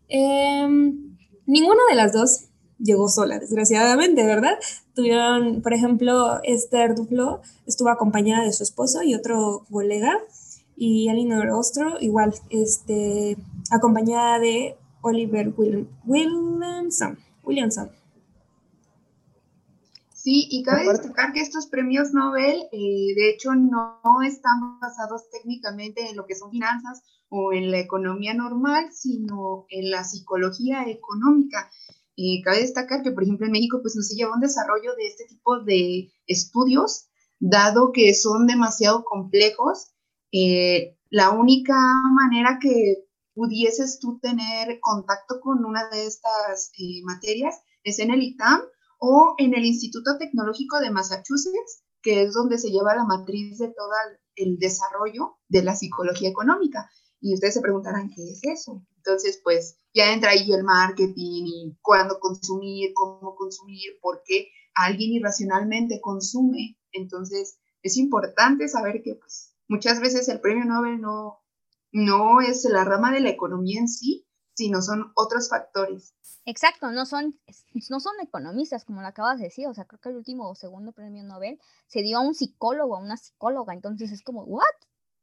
Em, 0.09 1.17
ninguna 1.47 1.81
de 1.91 1.97
las 1.97 2.13
dos 2.13 2.47
llegó 2.79 3.09
sola, 3.09 3.39
desgraciadamente, 3.39 4.25
¿verdad? 4.25 4.59
Tuvieron, 4.95 5.63
por 5.63 5.73
ejemplo, 5.73 6.41
Esther 6.43 6.95
Duflo 6.95 7.41
estuvo 7.67 7.89
acompañada 7.89 8.45
de 8.45 8.53
su 8.53 8.63
esposo 8.63 9.03
y 9.03 9.15
otro 9.15 9.67
colega, 9.71 10.19
y 10.77 11.09
Elinor 11.09 11.49
Ostro 11.51 11.99
igual, 12.01 12.35
este, 12.51 13.37
acompañada 13.71 14.39
de 14.39 14.77
Oliver 15.01 15.53
Williamson. 16.05 17.19
Williamson. 17.43 17.91
Sí, 20.27 20.49
y 20.51 20.65
cabe 20.65 20.89
destacar 20.89 21.33
que 21.33 21.41
estos 21.41 21.69
premios 21.69 22.13
Nobel, 22.13 22.65
eh, 22.73 23.15
de 23.15 23.31
hecho, 23.31 23.55
no, 23.55 24.01
están 24.27 24.81
basados 24.81 25.31
técnicamente 25.31 26.11
en 26.11 26.17
lo 26.17 26.27
que 26.27 26.35
son 26.35 26.51
finanzas 26.51 27.01
o 27.29 27.53
en 27.53 27.71
la 27.71 27.79
economía 27.79 28.35
normal, 28.35 28.89
sino 28.93 29.67
en 29.69 29.89
la 29.93 30.03
psicología 30.03 30.83
económica. 30.89 31.71
Eh, 32.17 32.43
cabe 32.43 32.59
destacar 32.59 33.05
que, 33.05 33.13
por 33.13 33.23
ejemplo, 33.23 33.47
en 33.47 33.53
México, 33.53 33.79
pues 33.81 33.95
no 33.95 34.03
se 34.03 34.17
lleva 34.17 34.35
un 34.35 34.41
desarrollo 34.41 34.97
de 34.97 35.07
este 35.07 35.27
tipo 35.27 35.61
de 35.61 36.11
estudios, 36.27 37.07
dado 37.39 37.93
que 37.93 38.13
son 38.13 38.49
demasiado 38.49 39.05
complejos. 39.05 39.93
Eh, 40.33 40.99
la 41.09 41.31
única 41.31 41.77
manera 42.11 42.59
que 42.61 43.07
pudieses 43.33 44.01
tú 44.01 44.19
tener 44.19 44.81
contacto 44.81 45.39
con 45.41 45.65
una 45.65 45.89
de 45.89 46.05
estas 46.05 46.73
materias 47.05 47.61
es 47.85 48.01
en 48.01 48.11
el 48.11 48.25
ITAM 48.25 48.63
o 48.99 49.35
en 49.39 49.55
el 49.55 49.65
Instituto 49.65 50.19
Tecnológico 50.19 50.79
de 50.81 50.91
Massachusetts, 50.91 51.85
que 52.03 52.23
es 52.23 52.35
donde 52.35 52.59
se 52.59 52.71
lleva 52.71 52.95
la 52.95 53.05
matriz 53.05 53.59
de 53.59 53.69
todo 53.69 53.91
el 54.37 54.59
desarrollo 54.59 55.39
de 55.49 55.63
la 55.63 55.75
psicología 55.75 56.29
económica. 56.29 56.89
Y 57.21 57.35
ustedes 57.35 57.55
se 57.55 57.61
preguntarán, 57.61 58.11
¿qué 58.15 58.23
es 58.31 58.41
eso? 58.45 58.87
Entonces, 58.97 59.41
pues 59.43 59.79
ya 59.95 60.13
entra 60.13 60.31
ahí 60.31 60.53
el 60.53 60.65
marketing 60.65 61.45
y 61.47 61.79
cuándo 61.81 62.19
consumir, 62.21 62.91
cómo 62.95 63.35
consumir, 63.35 63.99
por 64.01 64.23
qué 64.25 64.49
alguien 64.75 65.13
irracionalmente 65.13 66.01
consume. 66.01 66.79
Entonces, 66.93 67.59
es 67.83 67.97
importante 67.97 68.69
saber 68.69 69.03
que 69.03 69.15
pues, 69.15 69.55
muchas 69.69 70.01
veces 70.01 70.29
el 70.29 70.41
premio 70.41 70.65
Nobel 70.65 71.01
no, 71.01 71.39
no 71.93 72.41
es 72.41 72.65
la 72.65 72.85
rama 72.85 73.13
de 73.13 73.21
la 73.21 73.31
economía 73.31 73.81
en 73.81 73.89
sí, 73.89 74.26
sino 74.57 74.83
son 74.83 75.13
otros 75.15 75.49
factores. 75.49 76.15
Exacto, 76.47 76.91
no 76.91 77.07
son, 77.07 77.39
no 77.91 78.01
son 78.01 78.15
economistas, 78.23 78.85
como 78.85 79.03
lo 79.03 79.09
acabas 79.09 79.39
de 79.39 79.45
decir. 79.45 79.67
O 79.69 79.75
sea, 79.75 79.85
creo 79.85 80.01
que 80.01 80.09
el 80.09 80.17
último 80.17 80.49
o 80.49 80.55
segundo 80.55 80.93
premio 80.93 81.23
Nobel 81.23 81.61
se 81.89 82.03
dio 82.03 82.19
a 82.19 82.21
un 82.21 82.35
psicólogo, 82.35 82.97
a 82.97 83.01
una 83.01 83.17
psicóloga. 83.17 83.75
Entonces 83.75 84.11
es 84.13 84.23
como, 84.23 84.45
¿what? 84.45 84.65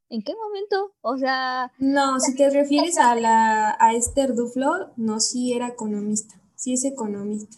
¿En 0.09 0.21
qué 0.21 0.33
momento? 0.35 0.93
O 1.01 1.17
sea. 1.17 1.71
No, 1.79 2.19
si 2.19 2.35
te 2.35 2.49
refieres 2.49 2.97
a 2.99 3.15
la 3.15 3.75
a 3.79 3.93
Esther 3.93 4.35
Duflo, 4.35 4.91
no, 4.95 5.19
sí 5.19 5.53
era 5.53 5.67
economista. 5.67 6.35
Sí 6.55 6.73
es 6.73 6.85
economista. 6.85 7.57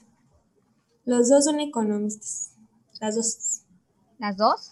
Los 1.04 1.30
dos 1.30 1.44
son 1.44 1.60
economistas. 1.60 2.56
Las 3.02 3.16
dos. 3.16 3.66
¿Las 4.20 4.38
dos? 4.38 4.72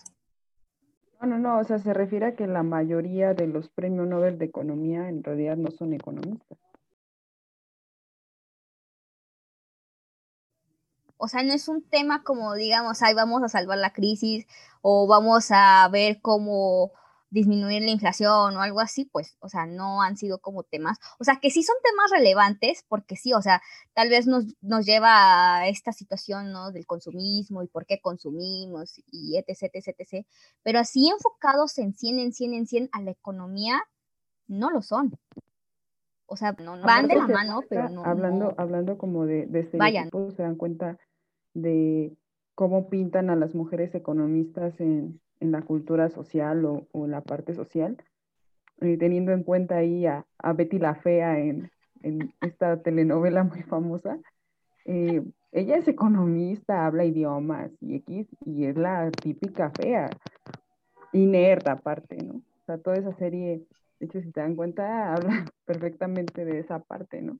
No, 1.19 1.27
no, 1.27 1.39
no. 1.39 1.59
O 1.59 1.63
sea, 1.63 1.79
se 1.79 1.93
refiere 1.93 2.27
a 2.27 2.35
que 2.35 2.47
la 2.47 2.63
mayoría 2.63 3.33
de 3.33 3.47
los 3.47 3.69
premios 3.69 4.07
Nobel 4.07 4.37
de 4.37 4.45
Economía 4.45 5.09
en 5.09 5.23
realidad 5.23 5.57
no 5.57 5.71
son 5.71 5.93
economistas. 5.93 6.57
O 11.17 11.27
sea, 11.27 11.43
no 11.43 11.53
es 11.53 11.67
un 11.67 11.83
tema 11.83 12.23
como, 12.23 12.53
digamos, 12.55 13.01
ay, 13.01 13.13
vamos 13.13 13.43
a 13.43 13.49
salvar 13.49 13.77
la 13.77 13.93
crisis 13.93 14.45
o 14.81 15.07
vamos 15.07 15.47
a 15.51 15.87
ver 15.91 16.21
cómo 16.21 16.91
disminuir 17.33 17.81
la 17.81 17.89
inflación 17.89 18.55
o 18.55 18.61
algo 18.61 18.79
así, 18.79 19.05
pues, 19.05 19.37
o 19.39 19.49
sea, 19.49 19.65
no 19.65 20.03
han 20.03 20.17
sido 20.17 20.37
como 20.39 20.61
temas, 20.63 20.99
o 21.19 21.23
sea, 21.23 21.39
que 21.41 21.49
sí 21.49 21.63
son 21.63 21.75
temas 21.83 22.11
relevantes, 22.11 22.85
porque 22.87 23.15
sí, 23.15 23.33
o 23.33 23.41
sea, 23.41 23.61
tal 23.93 24.09
vez 24.09 24.27
nos, 24.27 24.45
nos 24.61 24.85
lleva 24.85 25.55
a 25.57 25.67
esta 25.67 25.93
situación, 25.93 26.51
¿no? 26.51 26.71
Del 26.71 26.85
consumismo 26.85 27.63
y 27.63 27.67
por 27.67 27.87
qué 27.87 27.99
consumimos 27.99 29.01
y 29.11 29.37
etc, 29.37 29.71
etc, 29.73 29.95
etc, 29.97 30.27
pero 30.61 30.79
así 30.79 31.09
enfocados 31.09 31.79
en 31.79 31.95
100, 31.95 32.19
en 32.19 32.33
100, 32.33 32.53
en 32.53 32.67
100 32.67 32.89
a 32.91 33.01
la 33.01 33.11
economía, 33.11 33.81
no 34.47 34.69
lo 34.69 34.83
son. 34.83 35.17
O 36.33 36.35
sea, 36.35 36.55
no, 36.63 36.81
van 36.81 37.07
de 37.07 37.15
la 37.15 37.27
mano, 37.27 37.61
pero 37.69 37.89
no. 37.89 38.03
Hablando, 38.03 38.55
hablando 38.57 38.97
como 38.97 39.27
de, 39.27 39.45
de 39.45 39.59
este 39.59 39.77
se 39.77 40.41
dan 40.41 40.55
cuenta 40.55 40.97
de 41.53 42.11
cómo 42.55 42.89
pintan 42.89 43.29
a 43.29 43.35
las 43.35 43.53
mujeres 43.53 43.93
economistas 43.93 44.81
en, 44.81 45.21
la 45.39 45.61
cultura 45.61 46.09
social 46.09 46.65
o, 46.65 46.87
en 46.93 47.11
la 47.11 47.21
parte 47.21 47.53
social, 47.53 47.97
eh, 48.81 48.97
teniendo 48.97 49.31
en 49.31 49.43
cuenta 49.43 49.75
ahí 49.75 50.07
a, 50.07 50.25
Betty 50.55 50.79
la 50.79 50.95
Fea 50.95 51.37
en, 51.37 51.69
esta 52.41 52.81
telenovela 52.81 53.43
muy 53.43 53.61
famosa. 53.61 54.17
Eh, 54.85 55.21
ella 55.51 55.75
es 55.75 55.87
economista, 55.87 56.87
habla 56.87 57.05
idiomas 57.05 57.69
y 57.79 57.97
X, 57.97 58.27
y 58.43 58.65
es 58.65 58.75
la 58.75 59.11
típica 59.11 59.69
fea, 59.69 60.09
inerta 61.11 61.73
aparte, 61.73 62.17
¿no? 62.17 62.37
O 62.37 62.65
sea, 62.65 62.79
toda 62.79 62.95
esa 62.95 63.13
serie, 63.13 63.61
de 63.99 64.05
hecho, 64.05 64.21
si 64.21 64.31
te 64.31 64.41
dan 64.41 64.55
cuenta, 64.55 65.13
habla 65.15 65.45
perfectamente 65.65 66.45
de 66.45 66.59
esa 66.59 66.79
parte, 66.79 67.21
¿no? 67.21 67.37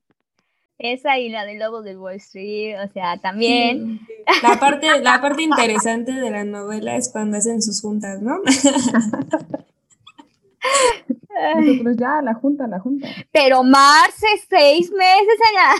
Esa 0.78 1.18
y 1.18 1.28
la 1.28 1.44
de 1.44 1.54
Lobo 1.54 1.82
de 1.82 1.96
Wall 1.96 2.16
Street, 2.16 2.76
o 2.84 2.88
sea, 2.92 3.18
también. 3.18 4.00
La 4.42 4.58
parte, 4.58 5.00
la 5.00 5.20
parte 5.20 5.42
interesante 5.42 6.10
de 6.12 6.30
la 6.30 6.44
novela 6.44 6.96
es 6.96 7.12
cuando 7.12 7.36
hacen 7.36 7.60
sus 7.60 7.82
juntas, 7.82 8.22
¿no? 8.22 8.40
Nosotros 11.60 11.96
ya, 11.98 12.22
la 12.22 12.32
junta, 12.34 12.66
la 12.66 12.80
junta. 12.80 13.06
Pero 13.30 13.62
Marce, 13.62 14.26
seis 14.48 14.90
meses 14.90 15.38
allá. 15.50 15.74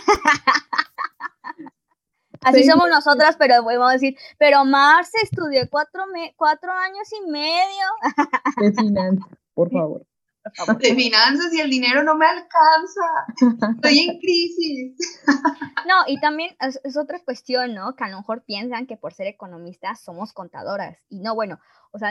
Así 2.43 2.65
somos 2.65 2.91
nosotras, 2.91 3.37
pero 3.39 3.63
podemos 3.65 3.93
decir, 3.93 4.15
pero 4.37 4.67
Marce 4.67 5.17
estudió 5.23 5.63
cuatro, 5.71 6.05
cuatro 6.37 6.71
años 6.71 7.09
y 7.13 7.31
medio. 7.31 7.87
De 8.59 8.73
finanzas, 8.73 9.27
por 9.55 9.71
favor 9.71 10.05
de 10.79 10.95
finanzas 10.95 11.53
y 11.53 11.61
el 11.61 11.71
dinero 11.71 12.03
no 12.03 12.15
me 12.17 12.27
alcanza. 12.27 13.71
Estoy 13.77 13.99
en 14.01 14.19
crisis. 14.19 14.97
No, 15.87 15.97
y 16.07 16.19
también 16.19 16.57
es, 16.61 16.97
otra 16.97 17.19
cuestión, 17.23 17.75
¿no? 17.75 17.95
Que 17.95 18.05
a 18.05 18.09
lo 18.09 18.17
mejor 18.17 18.43
piensan 18.43 18.87
que 18.87 18.97
por 18.97 19.13
ser 19.13 19.27
economistas 19.27 20.01
somos 20.01 20.33
contadoras. 20.33 20.97
Y 21.11 21.21
no, 21.21 21.35
bueno, 21.35 21.61
o 21.93 21.99
sea, 21.99 22.09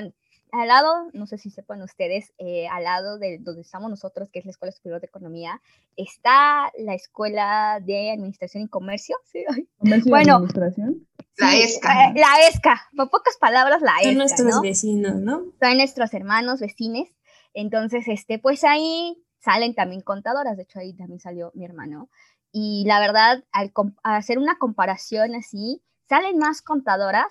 al 0.53 0.67
lado, 0.67 1.09
no 1.13 1.25
sé 1.25 1.39
si 1.39 1.49
sepan 1.49 1.81
ustedes, 1.81 2.33
eh, 2.37 2.67
al 2.67 2.83
lado 2.83 3.17
de 3.17 3.39
donde 3.39 3.61
estamos 3.61 3.89
nosotros, 3.89 4.29
que 4.29 4.37
es 4.37 4.45
la 4.45 4.51
Escuela 4.51 4.71
Superior 4.71 5.01
de 5.01 5.07
Economía, 5.07 5.59
está 5.97 6.71
la 6.77 6.93
Escuela 6.93 7.79
de 7.83 8.11
Administración 8.11 8.63
y 8.63 8.67
Comercio. 8.67 9.17
¿sí? 9.31 9.43
¿Comercio 9.79 10.11
bueno, 10.11 10.35
Administración? 10.35 11.07
La 11.37 11.55
ESCA. 11.55 12.09
Eh, 12.09 12.13
la 12.15 12.47
ESCA, 12.47 12.81
por 12.95 13.09
pocas 13.09 13.37
palabras, 13.37 13.81
la 13.81 13.97
ESCA. 13.97 14.09
Son 14.09 14.17
nuestros 14.17 14.61
vecinos, 14.61 15.15
¿no? 15.15 15.45
Son 15.59 15.77
nuestros 15.77 16.13
hermanos, 16.13 16.59
vecines. 16.59 17.09
Entonces, 17.53 18.07
este, 18.07 18.39
pues 18.39 18.63
ahí 18.63 19.23
salen 19.39 19.75
también 19.75 20.01
contadoras, 20.01 20.57
de 20.57 20.63
hecho 20.63 20.79
ahí 20.79 20.93
también 20.93 21.19
salió 21.19 21.51
mi 21.53 21.65
hermano. 21.65 22.09
Y 22.51 22.83
la 22.85 22.99
verdad, 22.99 23.43
al, 23.51 23.73
hacer 24.03 24.37
una 24.37 24.57
comparación 24.57 25.35
así, 25.35 25.81
salen 26.07 26.37
más 26.37 26.61
contadoras, 26.61 27.27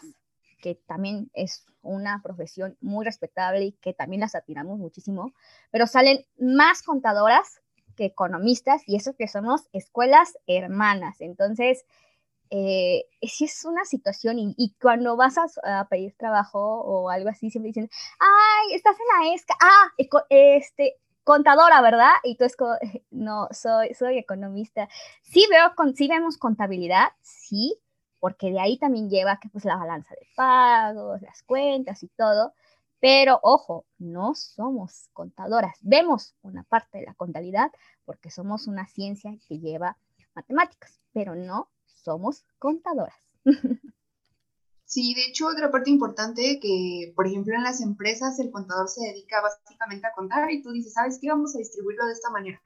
que 0.61 0.75
también 0.75 1.31
es 1.33 1.65
una 1.81 2.21
profesión 2.23 2.77
muy 2.81 3.05
respetable 3.05 3.65
y 3.65 3.73
que 3.73 3.95
también 3.95 4.21
las 4.21 4.35
admiramos 4.35 4.79
muchísimo, 4.79 5.33
pero 5.71 5.87
salen 5.87 6.25
más 6.39 6.83
contadoras 6.83 7.61
que 7.97 8.07
economistas 8.07 8.83
y 8.87 8.97
eso 8.97 9.15
que 9.15 9.29
somos 9.29 9.69
escuelas 9.73 10.39
hermanas. 10.47 11.21
Entonces, 11.21 11.85
eh, 12.55 13.07
sí 13.23 13.47
es 13.47 13.65
una 13.65 13.87
situación 13.87 14.39
y, 14.39 14.75
cuando 14.79 15.17
vas 15.17 15.37
a, 15.39 15.89
pedir 15.89 16.15
trabajo 16.19 16.61
o 16.61 17.09
algo 17.09 17.31
así, 17.31 17.51
siempre 17.51 17.69
dicen, 17.69 17.89
ay, 18.19 18.75
estás 18.75 18.95
en 19.01 19.07
la 19.27 19.35
ESCA, 19.35 19.55
ah, 19.59 19.91
este, 20.29 20.99
contadora, 21.25 21.81
¿verdad? 21.81 22.13
Y 22.25 22.37
tú 22.37 22.45
es 22.45 22.55
no, 23.11 23.49
soy, 23.53 23.95
soy 23.95 24.19
economista. 24.19 24.87
Sí, 25.23 25.47
veo, 25.51 25.73
sí 25.95 26.09
vemos 26.09 26.37
contabilidad, 26.37 27.13
sí, 27.23 27.79
porque 28.21 28.51
de 28.51 28.61
ahí 28.61 28.77
también 28.77 29.09
lleva 29.09 29.39
que 29.41 29.49
pues 29.49 29.65
la 29.65 29.77
balanza 29.77 30.15
de 30.15 30.27
pagos, 30.37 31.23
las 31.23 31.43
cuentas 31.45 32.03
y 32.03 32.09
todo, 32.09 32.53
pero 33.01 33.41
ojo, 33.43 33.87
no 33.97 34.35
somos 34.35 35.09
contadoras. 35.15 35.79
Vemos 35.81 36.35
una 36.43 36.65
parte 36.65 36.99
de 36.99 37.07
la 37.07 37.15
contabilidad 37.15 37.73
porque 38.05 38.31
somos 38.31 38.67
una 38.67 38.87
ciencia 38.89 39.33
que 39.49 39.59
lleva 39.59 39.97
matemáticas, 40.35 41.01
pero 41.15 41.35
no 41.35 41.72
somos 42.03 42.45
contadoras. 42.59 43.15
Sí, 44.85 45.15
de 45.15 45.25
hecho, 45.25 45.47
otra 45.47 45.71
parte 45.71 45.89
importante 45.89 46.61
que, 46.61 47.15
por 47.17 47.27
ejemplo, 47.27 47.55
en 47.55 47.63
las 47.63 47.81
empresas 47.81 48.39
el 48.39 48.51
contador 48.51 48.91
se 48.91 49.01
dedica 49.01 49.41
básicamente 49.41 50.07
a 50.07 50.13
contar 50.13 50.51
y 50.51 50.63
tú 50.63 50.71
dices, 50.71 50.93
¿sabes 50.93 51.19
qué? 51.19 51.29
Vamos 51.31 51.55
a 51.55 51.61
distribuirlo 51.61 52.05
de 52.05 52.13
esta 52.13 52.29
manera. 52.29 52.61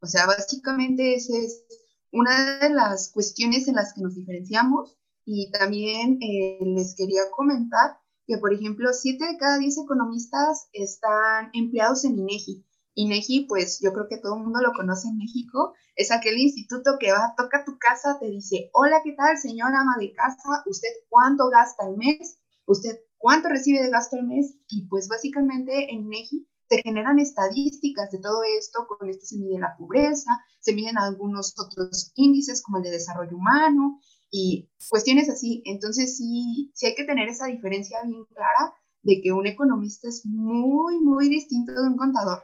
O 0.00 0.06
sea, 0.06 0.26
básicamente 0.26 1.14
esa 1.14 1.34
es 1.34 1.64
una 2.10 2.58
de 2.58 2.68
las 2.68 3.10
cuestiones 3.10 3.68
en 3.68 3.76
las 3.76 3.94
que 3.94 4.02
nos 4.02 4.14
diferenciamos 4.14 4.98
y 5.24 5.50
también 5.50 6.18
eh, 6.20 6.58
les 6.60 6.94
quería 6.94 7.30
comentar 7.34 7.96
que, 8.26 8.36
por 8.36 8.52
ejemplo, 8.52 8.92
siete 8.92 9.24
de 9.24 9.38
cada 9.38 9.58
diez 9.58 9.78
economistas 9.78 10.68
están 10.74 11.48
empleados 11.54 12.04
en 12.04 12.18
INEGI. 12.18 12.66
INEGI, 12.94 13.46
pues 13.46 13.80
yo 13.82 13.92
creo 13.92 14.06
que 14.08 14.18
todo 14.18 14.36
el 14.36 14.42
mundo 14.42 14.60
lo 14.60 14.72
conoce 14.72 15.08
en 15.08 15.18
México, 15.18 15.74
es 15.96 16.10
aquel 16.10 16.38
instituto 16.38 16.96
que 16.98 17.12
va, 17.12 17.34
toca 17.36 17.64
tu 17.64 17.78
casa, 17.78 18.18
te 18.20 18.28
dice, 18.28 18.70
hola, 18.72 19.00
¿qué 19.04 19.12
tal, 19.12 19.36
señora 19.38 19.80
ama 19.80 19.96
de 19.98 20.12
casa? 20.12 20.62
¿Usted 20.66 20.88
cuánto 21.08 21.48
gasta 21.48 21.84
al 21.84 21.96
mes? 21.96 22.38
¿Usted 22.66 22.98
cuánto 23.18 23.48
recibe 23.48 23.82
de 23.82 23.90
gasto 23.90 24.16
al 24.16 24.26
mes? 24.26 24.54
Y 24.68 24.86
pues 24.88 25.08
básicamente 25.08 25.92
en 25.92 26.06
INEGI 26.06 26.46
se 26.68 26.82
generan 26.82 27.18
estadísticas 27.18 28.10
de 28.10 28.18
todo 28.18 28.42
esto, 28.58 28.86
con 28.86 29.08
esto 29.08 29.26
se 29.26 29.36
mide 29.36 29.58
la 29.58 29.76
pobreza, 29.76 30.30
se 30.60 30.72
miden 30.72 30.96
algunos 30.96 31.54
otros 31.58 32.12
índices 32.14 32.62
como 32.62 32.78
el 32.78 32.84
de 32.84 32.90
desarrollo 32.90 33.36
humano 33.36 34.00
y 34.30 34.70
cuestiones 34.88 35.28
así. 35.28 35.62
Entonces 35.66 36.16
sí, 36.16 36.70
sí 36.74 36.86
hay 36.86 36.94
que 36.94 37.04
tener 37.04 37.28
esa 37.28 37.46
diferencia 37.46 38.02
bien 38.04 38.24
clara 38.24 38.74
de 39.02 39.20
que 39.20 39.32
un 39.32 39.46
economista 39.46 40.08
es 40.08 40.24
muy, 40.24 41.00
muy 41.00 41.28
distinto 41.28 41.72
de 41.72 41.88
un 41.88 41.96
contador. 41.96 42.42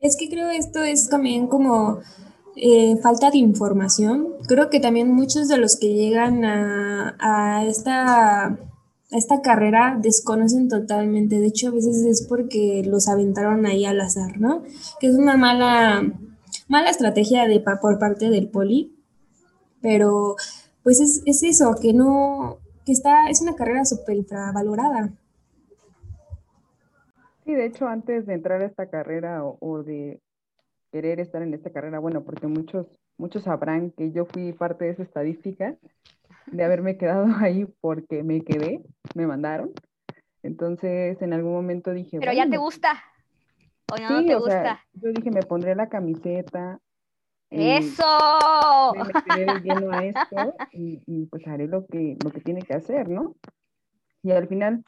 Es 0.00 0.16
que 0.16 0.28
creo 0.28 0.50
esto 0.50 0.82
es 0.82 1.08
también 1.08 1.48
como 1.48 1.98
eh, 2.56 2.96
falta 3.02 3.30
de 3.30 3.38
información. 3.38 4.34
Creo 4.46 4.70
que 4.70 4.80
también 4.80 5.12
muchos 5.12 5.48
de 5.48 5.58
los 5.58 5.76
que 5.76 5.92
llegan 5.94 6.44
a, 6.44 7.64
esta, 7.66 8.58
esta 9.10 9.42
carrera 9.42 9.98
desconocen 10.00 10.68
totalmente. 10.68 11.40
De 11.40 11.46
hecho, 11.46 11.68
a 11.68 11.72
veces 11.72 12.04
es 12.04 12.26
porque 12.28 12.82
los 12.86 13.08
aventaron 13.08 13.66
ahí 13.66 13.84
al 13.84 14.00
azar, 14.00 14.38
¿no? 14.40 14.62
Que 15.00 15.08
es 15.08 15.14
una 15.16 15.36
mala, 15.36 16.02
mala 16.68 16.90
estrategia 16.90 17.46
de, 17.46 17.60
por 17.60 17.98
parte 17.98 18.30
del 18.30 18.48
poli. 18.48 18.94
Pero 19.80 20.36
pues 20.82 21.00
es, 21.00 21.22
es 21.26 21.42
eso, 21.42 21.76
que 21.80 21.92
no, 21.92 22.58
que 22.86 22.92
está, 22.92 23.28
es 23.30 23.40
una 23.40 23.54
carrera 23.54 23.84
súper 23.84 24.16
infravalorada. 24.16 25.12
Sí, 27.48 27.54
de 27.54 27.64
hecho, 27.64 27.88
antes 27.88 28.26
de 28.26 28.34
entrar 28.34 28.60
a 28.60 28.66
esta 28.66 28.90
carrera 28.90 29.42
o, 29.42 29.82
de 29.82 30.20
querer 30.92 31.18
estar 31.18 31.40
en 31.40 31.54
esta 31.54 31.70
carrera, 31.70 31.98
bueno, 31.98 32.22
porque 32.22 32.46
muchos, 32.46 32.86
muchos 33.16 33.44
sabrán 33.44 33.90
que 33.90 34.12
yo 34.12 34.26
fui 34.26 34.52
parte 34.52 34.84
de 34.84 34.90
esa 34.90 35.02
estadística 35.02 35.74
de 36.44 36.62
haberme 36.62 36.98
quedado 36.98 37.24
ahí 37.40 37.64
porque 37.80 38.22
me 38.22 38.42
quedé, 38.42 38.82
me 39.14 39.26
mandaron. 39.26 39.72
Entonces, 40.42 41.22
en 41.22 41.32
algún 41.32 41.54
momento 41.54 41.94
dije. 41.94 42.18
Pero 42.20 42.34
ya 42.34 42.46
te 42.46 42.58
gusta. 42.58 43.02
¿O 43.90 43.96
no, 43.96 44.22
te 44.26 44.34
gusta? 44.34 44.84
yo 44.92 45.10
dije, 45.12 45.30
me 45.30 45.42
pondré 45.42 45.74
la 45.74 45.88
camiseta. 45.88 46.78
¡Eso! 47.48 48.92
Me 48.94 49.04
meteré 49.04 49.60
lleno 49.62 49.90
a 49.90 50.04
esto 50.04 50.54
y, 50.70 51.00
y, 51.06 51.24
pues 51.24 51.48
haré 51.48 51.66
lo 51.66 51.86
que, 51.86 52.18
lo 52.22 52.30
que 52.30 52.42
tiene 52.42 52.60
que 52.60 52.74
hacer, 52.74 53.08
¿no? 53.08 53.36
Y 54.22 54.32
al 54.32 54.48
final 54.48 54.84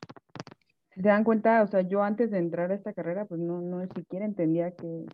se 1.00 1.08
dan 1.08 1.24
cuenta, 1.24 1.62
o 1.62 1.66
sea, 1.66 1.82
yo 1.82 2.02
antes 2.02 2.30
de 2.30 2.38
entrar 2.38 2.70
a 2.70 2.74
esta 2.74 2.92
carrera, 2.92 3.24
pues 3.24 3.40
no, 3.40 3.60
no 3.60 3.86
siquiera 3.94 4.24
entendía 4.24 4.72
qué, 4.72 5.06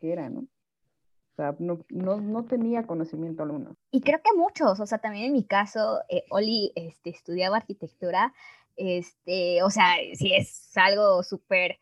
era, 0.00 0.28
¿no? 0.28 0.40
O 0.40 1.36
sea, 1.36 1.56
no, 1.58 1.84
no, 1.88 2.44
tenía 2.44 2.86
conocimiento 2.86 3.42
alguno. 3.42 3.74
Y 3.90 4.02
creo 4.02 4.20
que 4.22 4.36
muchos, 4.36 4.78
o 4.78 4.86
sea, 4.86 4.98
también 4.98 5.26
en 5.26 5.32
mi 5.32 5.44
caso, 5.44 6.00
eh, 6.08 6.24
Oli 6.30 6.72
este, 6.76 7.10
estudiaba 7.10 7.56
arquitectura, 7.56 8.32
este, 8.76 9.62
o 9.62 9.70
sea, 9.70 9.94
si 10.14 10.34
es 10.34 10.70
algo 10.76 11.22
súper 11.22 11.78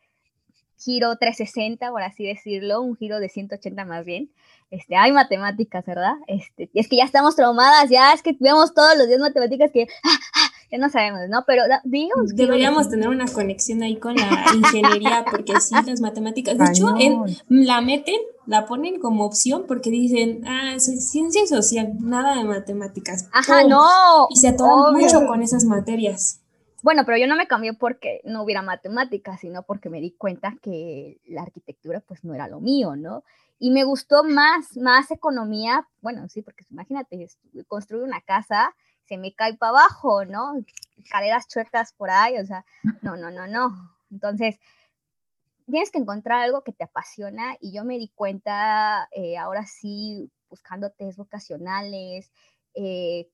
giro 0.78 1.16
360, 1.16 1.90
por 1.90 2.02
así 2.02 2.24
decirlo, 2.24 2.80
un 2.82 2.96
giro 2.96 3.20
de 3.20 3.28
180 3.28 3.84
más 3.84 4.04
bien. 4.04 4.30
Este, 4.70 4.96
hay 4.96 5.12
matemáticas, 5.12 5.84
¿verdad? 5.84 6.14
Este, 6.26 6.70
y 6.72 6.80
es 6.80 6.88
que 6.88 6.96
ya 6.96 7.04
estamos 7.04 7.36
traumadas, 7.36 7.90
ya 7.90 8.12
es 8.12 8.22
que 8.22 8.36
vemos 8.40 8.74
todos 8.74 8.96
los 8.96 9.06
días 9.06 9.20
matemáticas 9.20 9.70
que, 9.70 9.86
ah, 10.04 10.41
ya 10.72 10.78
no 10.78 10.88
sabemos, 10.88 11.20
¿no? 11.28 11.44
Pero 11.46 11.64
digamos 11.84 12.34
Deberíamos 12.34 12.88
tener 12.88 13.10
una 13.10 13.26
conexión 13.26 13.82
ahí 13.82 13.96
con 13.96 14.16
la 14.16 14.26
ingeniería, 14.54 15.24
porque 15.30 15.60
sí, 15.60 15.74
las 15.86 16.00
matemáticas, 16.00 16.56
de 16.56 16.64
hecho, 16.64 16.94
la 17.48 17.82
meten, 17.82 18.16
la 18.46 18.64
ponen 18.64 18.98
como 18.98 19.26
opción 19.26 19.66
porque 19.68 19.90
dicen, 19.90 20.42
ah, 20.46 20.80
soy 20.80 20.96
ciencia 20.96 21.46
social, 21.46 21.92
nada 22.00 22.36
de 22.36 22.44
matemáticas. 22.44 23.28
Ajá, 23.32 23.64
no. 23.64 24.26
Y 24.30 24.36
se 24.36 24.48
atoran 24.48 24.94
mucho 24.94 25.26
con 25.26 25.42
esas 25.42 25.64
materias. 25.64 26.40
Bueno, 26.82 27.02
pero 27.04 27.18
yo 27.18 27.26
no 27.26 27.36
me 27.36 27.46
cambié 27.46 27.74
porque 27.74 28.22
no 28.24 28.42
hubiera 28.42 28.62
matemáticas, 28.62 29.40
sino 29.40 29.62
porque 29.64 29.90
me 29.90 30.00
di 30.00 30.12
cuenta 30.12 30.56
que 30.62 31.20
la 31.26 31.42
arquitectura 31.42 32.00
pues 32.00 32.24
no 32.24 32.34
era 32.34 32.48
lo 32.48 32.60
mío, 32.60 32.96
¿no? 32.96 33.24
Y 33.58 33.70
me 33.70 33.84
gustó 33.84 34.24
más, 34.24 34.76
más 34.78 35.10
economía, 35.10 35.86
bueno, 36.00 36.28
sí, 36.30 36.40
porque 36.40 36.64
imagínate, 36.70 37.28
construir 37.68 38.02
una 38.02 38.22
casa 38.22 38.74
se 39.04 39.18
me 39.18 39.34
cae 39.34 39.56
para 39.56 39.70
abajo, 39.70 40.24
¿no? 40.24 40.54
Escaleras 40.96 41.48
chuecas 41.48 41.92
por 41.92 42.10
ahí, 42.10 42.38
o 42.38 42.46
sea, 42.46 42.64
no, 43.02 43.16
no, 43.16 43.30
no, 43.30 43.46
no. 43.46 43.96
Entonces, 44.10 44.58
tienes 45.66 45.90
que 45.90 45.98
encontrar 45.98 46.40
algo 46.40 46.62
que 46.62 46.72
te 46.72 46.84
apasiona 46.84 47.56
y 47.60 47.72
yo 47.72 47.84
me 47.84 47.98
di 47.98 48.08
cuenta, 48.14 49.08
eh, 49.12 49.36
ahora 49.38 49.66
sí, 49.66 50.30
buscando 50.48 50.90
test 50.90 51.18
vocacionales, 51.18 52.30
eh, 52.74 53.28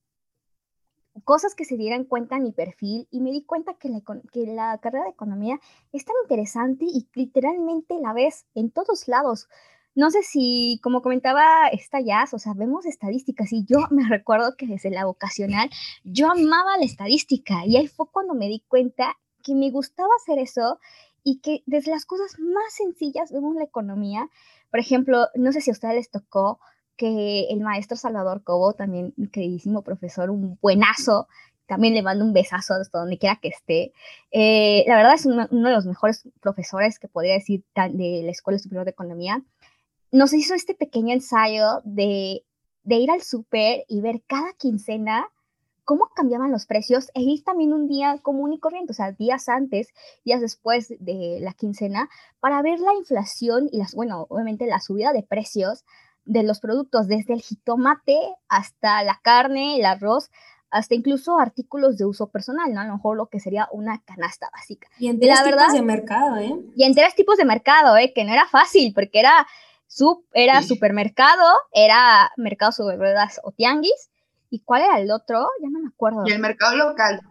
cosas 1.23 1.55
que 1.55 1.65
se 1.65 1.77
dieran 1.77 2.05
cuenta 2.05 2.37
en 2.37 2.43
mi 2.43 2.51
perfil 2.51 3.07
y 3.11 3.19
me 3.21 3.31
di 3.31 3.43
cuenta 3.43 3.73
que 3.73 3.89
la, 3.89 4.01
que 4.31 4.45
la 4.45 4.77
carrera 4.77 5.05
de 5.05 5.11
economía 5.11 5.59
es 5.91 6.05
tan 6.05 6.15
interesante 6.23 6.85
y 6.85 7.07
literalmente 7.13 7.99
la 7.99 8.13
ves 8.13 8.45
en 8.55 8.71
todos 8.71 9.07
lados. 9.07 9.49
No 9.95 10.11
sé 10.11 10.23
si, 10.23 10.79
como 10.83 11.01
comentaba 11.01 11.67
esta 11.71 11.99
Jazz, 11.99 12.33
o 12.33 12.39
sea, 12.39 12.53
vemos 12.53 12.85
estadísticas 12.85 13.51
y 13.51 13.65
yo 13.65 13.79
me 13.89 14.03
recuerdo 14.09 14.55
que 14.57 14.67
desde 14.67 14.91
la 14.91 15.05
vocacional 15.05 15.69
yo 16.03 16.31
amaba 16.31 16.77
la 16.77 16.85
estadística 16.85 17.65
y 17.65 17.77
ahí 17.77 17.87
fue 17.87 18.07
cuando 18.11 18.33
me 18.33 18.47
di 18.47 18.63
cuenta 18.67 19.17
que 19.43 19.55
me 19.55 19.71
gustaba 19.71 20.09
hacer 20.21 20.39
eso 20.39 20.79
y 21.23 21.39
que 21.41 21.63
desde 21.65 21.91
las 21.91 22.05
cosas 22.05 22.39
más 22.39 22.73
sencillas 22.73 23.31
vemos 23.31 23.55
la 23.55 23.63
economía. 23.63 24.29
Por 24.71 24.79
ejemplo, 24.79 25.27
no 25.35 25.51
sé 25.51 25.61
si 25.61 25.71
a 25.71 25.73
ustedes 25.73 25.95
les 25.95 26.11
tocó 26.11 26.59
que 26.95 27.47
el 27.49 27.61
maestro 27.61 27.95
Salvador 27.95 28.43
Cobo, 28.43 28.73
también 28.73 29.13
queridísimo 29.31 29.83
profesor, 29.83 30.29
un 30.29 30.57
buenazo, 30.61 31.27
también 31.65 31.93
le 31.93 32.01
mando 32.01 32.25
un 32.25 32.33
besazo 32.33 32.73
hasta 32.73 32.99
donde 32.99 33.17
quiera 33.17 33.37
que 33.41 33.49
esté. 33.49 33.93
Eh, 34.31 34.83
la 34.87 34.97
verdad 34.97 35.13
es 35.13 35.25
uno, 35.25 35.47
de 35.47 35.71
los 35.71 35.85
mejores 35.85 36.27
profesores 36.41 36.99
que 36.99 37.07
podría 37.07 37.35
decir 37.35 37.63
de 37.75 38.21
la 38.23 38.31
Escuela 38.31 38.59
Superior 38.59 38.85
de 38.85 38.91
Economía 38.91 39.43
nos 40.11 40.33
hizo 40.33 40.53
este 40.55 40.73
pequeño 40.73 41.13
ensayo 41.13 41.81
de, 41.83 42.43
ir 42.85 43.11
al 43.11 43.21
súper 43.21 43.85
y 43.87 44.01
ver 44.01 44.23
cada 44.27 44.53
quincena 44.53 45.27
cómo 45.85 46.09
cambiaban 46.15 46.51
los 46.51 46.65
precios 46.65 47.09
e 47.15 47.21
ir 47.21 47.43
también 47.43 47.73
un 47.73 47.87
día 47.87 48.19
común 48.21 48.53
y 48.53 48.59
corriente, 48.59 48.91
o 48.91 48.95
sea, 48.95 49.11
días 49.11 49.49
antes, 49.49 49.89
días 50.23 50.39
después 50.39 50.93
de 50.99 51.39
la 51.41 51.53
quincena, 51.53 52.09
para 52.39 52.61
ver 52.61 52.79
la 52.79 52.93
inflación 52.93 53.69
y 53.71 53.79
las, 53.79 53.95
bueno, 53.95 54.27
obviamente 54.29 54.67
la 54.67 54.81
subida 54.81 55.13
de 55.13 55.23
precios 55.23 55.85
de 56.25 56.43
los 56.43 56.59
productos, 56.59 57.07
desde 57.07 57.33
el 57.33 57.41
jitomate 57.41 58.19
hasta 58.49 59.01
la 59.01 59.19
carne, 59.23 59.77
el 59.77 59.85
arroz, 59.85 60.29
hasta 60.69 60.93
incluso 60.93 61.39
artículos 61.39 61.97
de 61.97 62.05
uso 62.05 62.27
personal, 62.27 62.71
¿no? 62.71 62.81
A 62.81 62.85
lo 62.85 62.93
mejor 62.93 63.17
lo 63.17 63.27
que 63.27 63.39
sería 63.39 63.67
una 63.71 64.03
canasta 64.03 64.49
básica. 64.53 64.87
Y 64.99 65.07
en 65.07 65.19
tres 65.19 65.43
tipos 65.43 65.73
de 65.73 65.81
mercado, 65.81 66.37
¿eh? 66.37 66.55
Y 66.75 66.83
en 66.83 66.93
tres 66.93 67.15
tipos 67.15 67.37
de 67.37 67.45
mercado, 67.45 67.97
¿eh? 67.97 68.13
Que 68.13 68.23
no 68.23 68.31
era 68.31 68.47
fácil, 68.47 68.93
porque 68.93 69.19
era 69.19 69.47
era 70.33 70.61
supermercado, 70.61 71.45
era 71.73 72.31
mercado 72.37 72.71
sobre 72.71 72.97
ruedas 72.97 73.39
o 73.43 73.51
tianguis. 73.51 74.09
¿Y 74.49 74.61
cuál 74.61 74.83
era 74.83 74.99
el 74.99 75.11
otro? 75.11 75.47
Ya 75.61 75.69
no 75.69 75.79
me 75.79 75.89
acuerdo. 75.89 76.23
Y 76.25 76.31
el 76.31 76.39
mercado 76.39 76.75
local. 76.75 77.21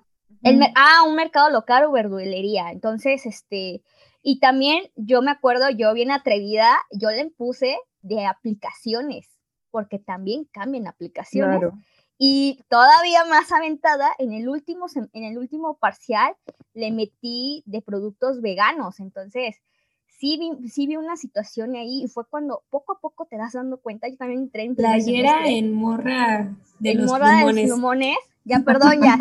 El, 0.43 0.63
ah, 0.77 1.03
un 1.07 1.17
mercado 1.17 1.51
local 1.51 1.85
o 1.85 1.93
verdulería. 1.93 2.71
Entonces, 2.71 3.27
este, 3.27 3.83
y 4.23 4.39
también 4.41 4.91
yo 4.95 5.23
me 5.23 5.31
acuerdo, 5.31 5.69
yo 5.71 5.93
bien 5.95 6.11
atrevida, 6.11 6.79
yo 6.93 7.11
le 7.11 7.31
puse 7.31 7.77
de 8.03 8.27
aplicaciones, 8.27 9.29
porque 9.71 9.99
también 9.99 10.45
cambian 10.53 10.87
aplicaciones. 10.87 11.73
Y 12.19 12.65
todavía 12.69 13.25
más 13.25 13.53
aventada, 13.53 14.11
en 14.19 14.33
el, 14.33 14.49
último, 14.49 14.87
en 15.13 15.25
el 15.25 15.39
último 15.39 15.79
parcial 15.79 16.35
le 16.75 16.91
metí 16.91 17.63
de 17.67 17.81
productos 17.81 18.41
veganos. 18.41 18.99
Entonces, 19.01 19.57
sí 20.19 20.37
vi, 20.39 20.69
sí 20.69 20.87
vi 20.87 20.97
una 20.97 21.17
situación 21.17 21.77
ahí 21.77 22.05
y 22.05 22.09
fue 22.09 22.25
cuando 22.27 22.63
poco 22.71 22.93
a 22.93 23.01
poco 23.01 23.27
te 23.27 23.37
das 23.37 23.53
dando 23.53 23.79
cuenta, 23.79 24.09
yo 24.09 24.17
también 24.17 24.43
entré 24.43 24.65
en 24.65 24.75
Playera 24.75 25.47
en 25.47 25.73
morra 25.73 26.51
de 26.81 26.91
en 26.91 26.99
los 26.99 27.07
morra 27.11 27.39
de 27.39 27.45
los 27.45 27.53
plumones. 27.53 28.17
Ya, 28.45 28.61
perdón, 28.65 29.01
ya. 29.03 29.17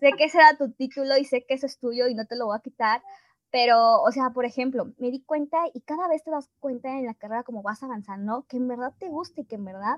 sé 0.00 0.12
que 0.16 0.24
ese 0.24 0.38
era 0.38 0.56
tu 0.56 0.70
título 0.70 1.16
y 1.16 1.24
sé 1.24 1.44
que 1.44 1.54
eso 1.54 1.66
es 1.66 1.78
tuyo 1.78 2.06
y 2.08 2.14
no 2.14 2.26
te 2.26 2.36
lo 2.36 2.46
voy 2.46 2.56
a 2.56 2.60
quitar. 2.62 3.02
Pero, 3.50 4.02
o 4.02 4.10
sea, 4.12 4.30
por 4.30 4.46
ejemplo, 4.46 4.92
me 4.98 5.10
di 5.10 5.22
cuenta 5.22 5.58
y 5.74 5.80
cada 5.82 6.08
vez 6.08 6.22
te 6.24 6.30
das 6.30 6.48
cuenta 6.58 6.88
en 6.98 7.04
la 7.04 7.14
carrera 7.14 7.42
como 7.42 7.62
vas 7.62 7.82
avanzando, 7.82 8.46
que 8.48 8.56
en 8.56 8.66
verdad 8.66 8.94
te 8.98 9.08
gusta 9.08 9.42
y 9.42 9.44
que 9.44 9.56
en 9.56 9.64
verdad 9.64 9.96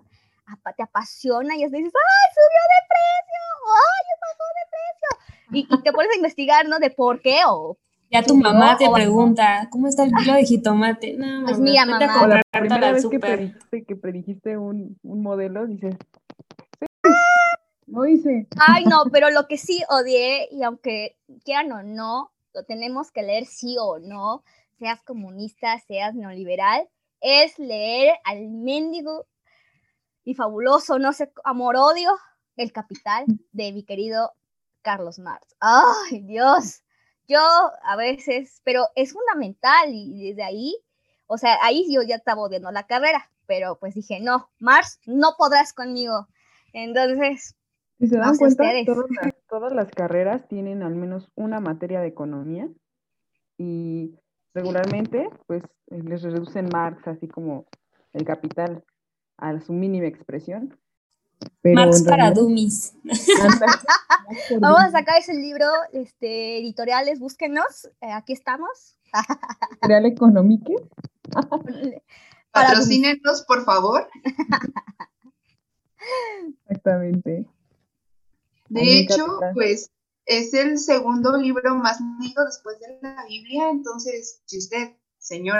te 0.77 0.83
apasiona 0.83 1.57
y 1.57 1.63
es 1.63 1.73
dices, 1.73 1.93
¡ay, 1.95 2.35
subió 2.35 2.63
de 2.75 2.81
precio! 2.91 3.43
¡Ay, 3.77 4.05
bajó 4.23 4.45
de 4.59 4.65
precio! 4.75 5.75
Y, 5.75 5.75
y, 5.75 5.83
te 5.83 5.93
pones 5.93 6.13
a 6.13 6.17
investigar, 6.17 6.69
¿no? 6.69 6.81
De 6.81 6.91
por 6.91 7.23
qué 7.23 7.39
o 7.47 7.79
ya 8.11 8.23
tu 8.23 8.37
mamá 8.37 8.77
te 8.77 8.89
pregunta, 8.91 9.69
¿cómo 9.71 9.89
está 9.89 10.05
el 10.05 10.13
kilo 10.19 10.35
de 10.35 10.45
jitomate? 10.45 11.17
No, 11.17 11.45
pues 11.47 11.59
mira, 11.59 11.85
mamá. 11.85 12.27
la 12.27 12.43
primera 12.61 12.93
vez 12.93 13.07
que 13.07 13.19
predijiste, 13.19 13.85
que 13.85 13.97
predijiste 13.97 14.57
un, 14.57 14.99
un 15.03 15.23
modelo, 15.23 15.67
dices, 15.67 15.97
sí, 16.81 16.87
lo 17.87 18.07
hice. 18.07 18.47
Ay, 18.57 18.85
no, 18.85 19.05
pero 19.13 19.31
lo 19.31 19.47
que 19.49 19.59
sí 19.59 19.83
odié, 19.89 20.49
y 20.51 20.63
aunque 20.63 21.17
quieran 21.45 21.73
o 21.73 21.83
no, 21.83 22.33
lo 22.53 22.65
tenemos 22.65 23.11
que 23.11 23.23
leer 23.23 23.47
sí 23.47 23.77
o 23.81 23.99
no, 23.99 24.45
seas 24.79 25.03
comunista, 25.03 25.79
seas 25.81 26.15
neoliberal, 26.15 26.89
es 27.21 27.59
leer 27.59 28.15
al 28.25 28.49
mendigo 28.49 29.27
y 30.25 30.35
fabuloso, 30.35 30.99
no 30.99 31.13
sé, 31.13 31.33
amor-odio, 31.43 32.11
El 32.57 32.73
Capital, 32.73 33.25
de 33.53 33.73
mi 33.73 33.85
querido 33.85 34.33
Carlos 34.83 35.19
Marx. 35.19 35.57
¡Ay, 35.59 36.21
Dios! 36.21 36.84
Yo 37.27 37.41
a 37.83 37.97
veces, 37.97 38.61
pero 38.65 38.85
es 38.95 39.13
fundamental 39.13 39.89
y 39.91 40.29
desde 40.31 40.43
ahí, 40.43 40.77
o 41.27 41.39
sea, 41.39 41.59
ahí 41.63 41.87
yo 41.93 42.03
ya 42.03 42.17
estaba 42.17 42.43
odiando 42.43 42.71
la 42.71 42.87
carrera, 42.87 43.31
pero 43.47 43.79
pues 43.79 43.95
dije, 43.95 44.21
no, 44.21 44.51
Marx, 44.59 45.01
no 45.07 45.35
podrás 45.39 45.73
conmigo. 45.73 46.29
Entonces, 46.73 47.57
si 47.99 48.09
se 48.09 48.19
dan 48.19 48.37
cuenta, 48.37 48.65
todas 48.85 49.07
las, 49.11 49.35
todas 49.49 49.73
las, 49.73 49.91
carreras 49.91 50.47
tienen 50.49 50.83
al 50.83 50.95
menos 50.95 51.31
una 51.35 51.61
materia 51.61 52.01
de 52.01 52.09
economía 52.09 52.69
y 53.57 54.19
regularmente 54.53 55.31
pues 55.47 55.63
les 55.87 56.23
reducen 56.23 56.69
Marx 56.73 57.07
así 57.07 57.29
como 57.29 57.67
el 58.13 58.25
capital 58.25 58.85
a 59.37 59.61
su 59.61 59.73
mínima 59.73 60.07
expresión. 60.07 60.77
Marx 61.73 62.03
para 62.03 62.31
dummies. 62.31 62.95
Vamos 64.61 64.81
a 64.81 64.91
sacar 64.91 65.19
ese 65.19 65.35
libro, 65.35 65.67
este, 65.93 66.59
editoriales, 66.59 67.19
búsquenos, 67.19 67.87
eh, 68.01 68.13
aquí 68.13 68.33
estamos. 68.33 68.99
¿Real 69.83 70.05
Económico? 70.05 70.75
Patrocínenos, 72.53 73.43
por 73.47 73.65
favor. 73.65 74.09
Exactamente. 76.69 77.47
De 78.69 78.99
hecho, 78.99 79.41
pues 79.55 79.91
es 80.27 80.55
el 80.55 80.79
segundo 80.79 81.37
libro 81.37 81.75
más 81.77 81.99
leído 82.21 82.45
después 82.45 82.79
de 82.81 82.99
la 83.03 83.25
Biblia, 83.27 83.71
entonces 83.71 84.41
si 84.45 84.59
usted, 84.59 84.93
señor, 85.19 85.57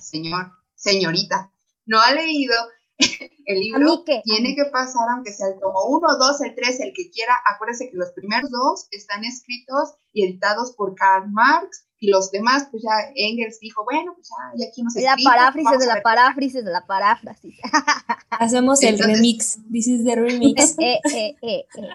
señor, 0.00 0.52
señorita, 0.74 1.50
no 1.86 2.00
ha 2.00 2.12
leído 2.12 2.54
el 3.46 3.60
libro, 3.60 4.04
tiene 4.04 4.54
que 4.54 4.66
pasar, 4.70 5.08
aunque 5.14 5.32
sea 5.32 5.48
el 5.48 5.58
tomo 5.60 5.84
1, 5.88 6.06
2, 6.18 6.40
el 6.42 6.54
3, 6.54 6.80
el 6.80 6.92
que 6.94 7.10
quiera, 7.10 7.34
acuérdese 7.52 7.90
que 7.90 7.96
los 7.96 8.10
primeros 8.12 8.50
dos 8.50 8.86
están 8.90 9.24
escritos 9.24 9.94
y 10.12 10.24
editados 10.24 10.72
por 10.76 10.94
Karl 10.94 11.30
Marx, 11.30 11.86
y 12.02 12.10
los 12.10 12.30
demás, 12.30 12.66
pues 12.70 12.82
ya 12.82 13.12
Engels 13.14 13.60
dijo, 13.60 13.84
bueno, 13.84 14.14
pues 14.14 14.28
ya, 14.28 14.52
y 14.56 14.66
aquí 14.66 14.82
nos 14.82 14.94
La 14.96 15.16
paráfrasis 15.22 15.78
de 15.78 15.86
la 15.86 16.00
paráfrasis 16.02 16.64
de 16.64 16.70
la 16.70 16.86
paráfrasis. 16.86 17.54
Hacemos 18.30 18.82
el 18.82 18.98
remix, 18.98 19.58
this 19.70 19.86
is 19.86 20.04
the 20.04 20.16
remix. 20.16 20.76
eh, 20.78 20.98
eh, 21.12 21.36
eh, 21.42 21.66
eh. 21.76 21.88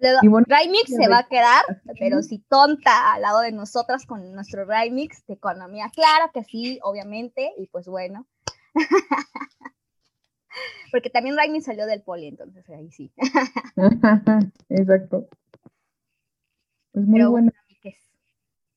Rymix 0.00 0.90
se 0.90 1.08
va 1.08 1.20
a 1.20 1.28
quedar, 1.28 1.62
pero 1.98 2.22
si 2.22 2.38
tonta 2.40 3.14
al 3.14 3.22
lado 3.22 3.40
de 3.40 3.52
nosotras 3.52 4.04
con 4.04 4.32
nuestro 4.32 4.66
Rymix 4.66 5.24
de 5.26 5.34
economía. 5.34 5.90
Claro 5.94 6.30
que 6.32 6.44
sí, 6.44 6.78
obviamente, 6.82 7.52
y 7.56 7.68
pues 7.68 7.86
bueno. 7.86 8.26
Porque 10.92 11.10
también 11.10 11.36
Rymix 11.36 11.64
salió 11.64 11.86
del 11.86 12.02
poli, 12.02 12.28
entonces 12.28 12.68
ahí 12.70 12.90
sí. 12.90 13.12
Exacto. 14.68 15.28
Pues 16.92 17.06
muy 17.06 17.24
buena. 17.24 17.52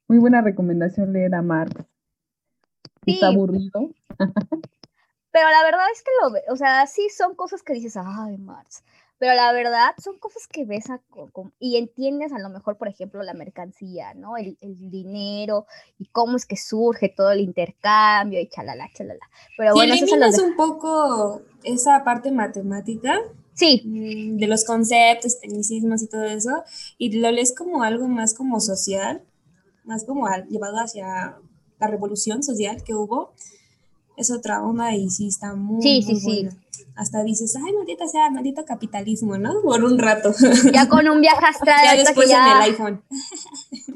Muy 0.07 0.19
buena 0.19 0.41
recomendación 0.41 1.11
leer 1.11 1.35
a 1.35 1.41
Marx. 1.41 1.75
Está 3.05 3.27
aburrido. 3.27 3.91
pero 5.31 5.49
la 5.49 5.63
verdad 5.63 5.85
es 5.93 6.01
que 6.01 6.11
lo, 6.21 6.53
o 6.53 6.55
sea, 6.55 6.87
sí 6.87 7.09
son 7.09 7.35
cosas 7.35 7.61
que 7.61 7.73
dices, 7.73 7.97
ay, 7.97 8.37
Marx 8.37 8.83
pero 9.19 9.33
la 9.33 9.51
verdad 9.51 9.91
son 9.97 10.17
cosas 10.19 10.47
que 10.47 10.65
ves 10.65 10.85
y 11.59 11.77
entiendes 11.77 12.31
a 12.31 12.39
lo 12.39 12.49
mejor, 12.49 12.77
por 12.77 12.87
ejemplo, 12.87 13.23
la 13.23 13.33
mercancía, 13.33 14.13
¿no? 14.13 14.37
El, 14.37 14.57
dinero 14.61 15.65
y 15.97 16.05
cómo 16.07 16.37
es 16.37 16.45
que 16.45 16.57
surge 16.57 17.09
todo 17.09 17.31
el 17.31 17.41
intercambio 17.41 18.39
y 18.39 18.47
chalala, 18.47 18.89
chalala. 18.93 19.27
Pero 19.57 19.73
bueno, 19.73 19.93
eso 19.93 20.05
es 20.05 20.39
un 20.39 20.55
poco 20.55 21.41
esa 21.63 22.03
parte 22.03 22.31
matemática. 22.31 23.19
Sí. 23.53 23.81
Mm, 23.85 24.37
de 24.37 24.47
los 24.47 24.63
conceptos, 24.65 25.39
tecnicismos 25.39 26.03
y 26.03 26.07
todo 26.07 26.25
eso, 26.25 26.63
y 26.97 27.19
lo 27.19 27.31
lees 27.31 27.55
como 27.55 27.81
algo 27.81 28.07
más 28.07 28.35
como 28.35 28.59
social, 28.59 29.23
más 29.83 30.03
como 30.03 30.27
llevado 30.49 30.77
hacia 30.77 31.37
la 31.79 31.87
revolución 31.87 32.43
social 32.43 32.83
que 32.83 32.93
hubo. 32.93 33.33
Es 34.17 34.31
otra 34.31 34.61
onda 34.63 34.93
y 34.95 35.09
sí 35.09 35.27
está 35.27 35.55
muy, 35.55 35.81
sí, 35.81 36.01
sí, 36.01 36.15
sí 36.19 36.49
hasta 36.97 37.23
dices, 37.23 37.55
ay, 37.55 37.73
maldita 37.73 38.07
sea, 38.07 38.29
maldito 38.31 38.65
capitalismo, 38.65 39.37
¿no? 39.37 39.61
Por 39.61 39.83
un 39.83 39.99
rato. 39.99 40.33
Ya 40.73 40.89
con 40.89 41.07
un 41.07 41.21
viaje 41.21 41.45
astral. 41.45 41.79
ya 41.83 41.95
después 41.95 42.29
en 42.29 42.37
el 42.37 42.61
iPhone. 42.63 43.03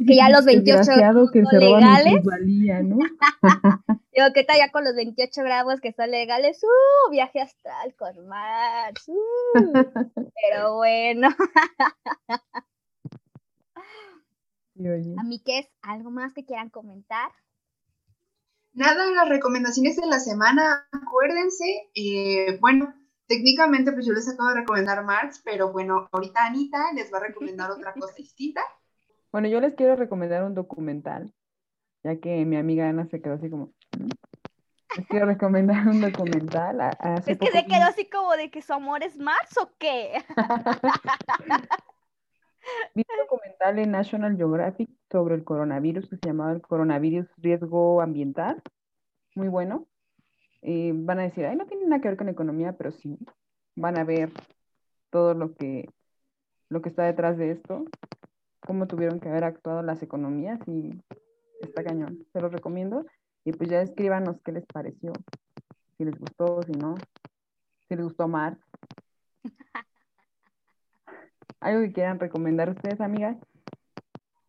Que 0.08 0.16
ya 0.16 0.30
los 0.30 0.46
28 0.46 0.84
gramos 0.98 1.32
que 1.32 1.44
se 1.44 1.58
legales. 1.58 2.24
Valía, 2.24 2.82
¿no? 2.84 2.98
Digo, 4.14 4.28
¿qué 4.34 4.44
tal 4.44 4.58
ya 4.58 4.72
con 4.72 4.84
los 4.84 4.96
28 4.96 5.42
gramos 5.42 5.82
que 5.82 5.94
son 5.94 6.12
legales? 6.12 6.62
¡Uh! 6.64 7.12
Viaje 7.12 7.42
astral 7.42 7.96
con 7.96 8.28
Max. 8.28 9.08
Uh, 9.08 9.74
pero 10.44 10.76
bueno. 10.76 11.30
A 15.18 15.24
mí, 15.24 15.42
¿qué 15.44 15.60
es? 15.60 15.68
¿Algo 15.82 16.12
más 16.12 16.34
que 16.34 16.46
quieran 16.46 16.70
comentar? 16.70 17.32
Nada, 18.74 19.06
las 19.12 19.28
recomendaciones 19.28 19.98
de 19.98 20.08
la 20.08 20.20
semana, 20.20 20.88
acuérdense, 20.92 21.90
eh, 21.94 22.58
bueno, 22.62 22.94
técnicamente 23.28 23.92
pues 23.92 24.06
yo 24.06 24.14
les 24.14 24.30
acabo 24.30 24.50
de 24.50 24.62
recomendar 24.62 25.04
Marx, 25.04 25.42
pero 25.44 25.72
bueno, 25.72 26.08
ahorita 26.12 26.46
Anita 26.46 26.94
les 26.94 27.14
va 27.14 27.18
a 27.18 27.28
recomendar 27.28 27.70
otra 27.72 27.94
cosa 28.00 28.14
distinta. 28.16 28.62
Bueno, 29.32 29.48
yo 29.48 29.60
les 29.60 29.76
quiero 29.76 29.96
recomendar 29.96 30.44
un 30.44 30.54
documental, 30.54 31.34
ya 32.04 32.18
que 32.20 32.46
mi 32.46 32.58
amiga 32.58 32.88
Ana 32.88 33.08
se 33.08 33.22
quedó 33.22 33.36
así 33.36 33.50
como... 33.50 33.74
Mm". 33.98 34.10
Les 34.98 35.08
quiero 35.08 35.26
recomendar 35.26 35.88
un 35.88 36.02
documental. 36.02 36.82
es 37.26 37.38
que 37.38 37.48
se 37.48 37.66
quedó 37.66 37.84
así 37.84 38.10
como 38.10 38.34
de 38.34 38.52
que 38.52 38.62
su 38.62 38.74
amor 38.74 39.04
es 39.04 39.18
Marx 39.18 39.58
o 39.58 39.72
qué. 39.78 40.22
Vi 42.96 43.06
un 43.10 43.18
documental 43.26 43.80
en 43.80 43.92
National 43.92 44.38
Geographic 44.38 44.90
sobre 45.10 45.36
el 45.36 45.44
coronavirus 45.44 46.10
que 46.10 46.18
se 46.18 46.28
llamaba 46.28 46.52
el 46.52 46.62
coronavirus 46.62 47.28
riesgo 47.38 48.02
ambiental. 48.02 48.62
Muy 49.36 49.48
bueno. 49.48 49.88
Eh, 50.62 50.92
van 50.94 51.20
a 51.20 51.24
decir, 51.24 51.46
ay, 51.46 51.56
no 51.56 51.66
tiene 51.66 51.86
nada 51.86 52.02
que 52.02 52.10
ver 52.10 52.18
con 52.18 52.30
economía, 52.30 52.74
pero 52.78 52.92
sí, 52.92 53.18
van 53.76 53.98
a 53.98 54.04
ver 54.04 54.32
todo 55.10 55.34
lo 55.34 55.56
que, 55.56 55.90
lo 56.70 56.82
que 56.82 56.90
está 56.90 57.04
detrás 57.04 57.38
de 57.38 57.52
esto, 57.52 57.86
cómo 58.60 58.88
tuvieron 58.88 59.20
que 59.20 59.30
haber 59.30 59.44
actuado 59.44 59.82
las 59.82 60.04
economías 60.04 60.60
y 60.68 60.92
está 61.62 61.84
cañón. 61.84 62.26
Se 62.32 62.42
los 62.42 62.52
recomiendo. 62.52 63.06
Y 63.44 63.54
pues 63.54 63.70
ya 63.70 63.82
escríbanos 63.82 64.38
qué 64.44 64.52
les 64.52 64.66
pareció, 64.68 65.14
si 65.98 66.06
les 66.06 66.18
gustó, 66.20 66.62
si 66.62 66.74
no, 66.74 66.96
si 67.88 67.96
les 67.96 68.04
gustó 68.04 68.28
más. 68.28 68.56
¿Algo 71.62 71.82
que 71.82 71.94
quieran 71.94 72.20
recomendar 72.20 72.70
ustedes, 72.72 73.00
amigas? 73.00 73.38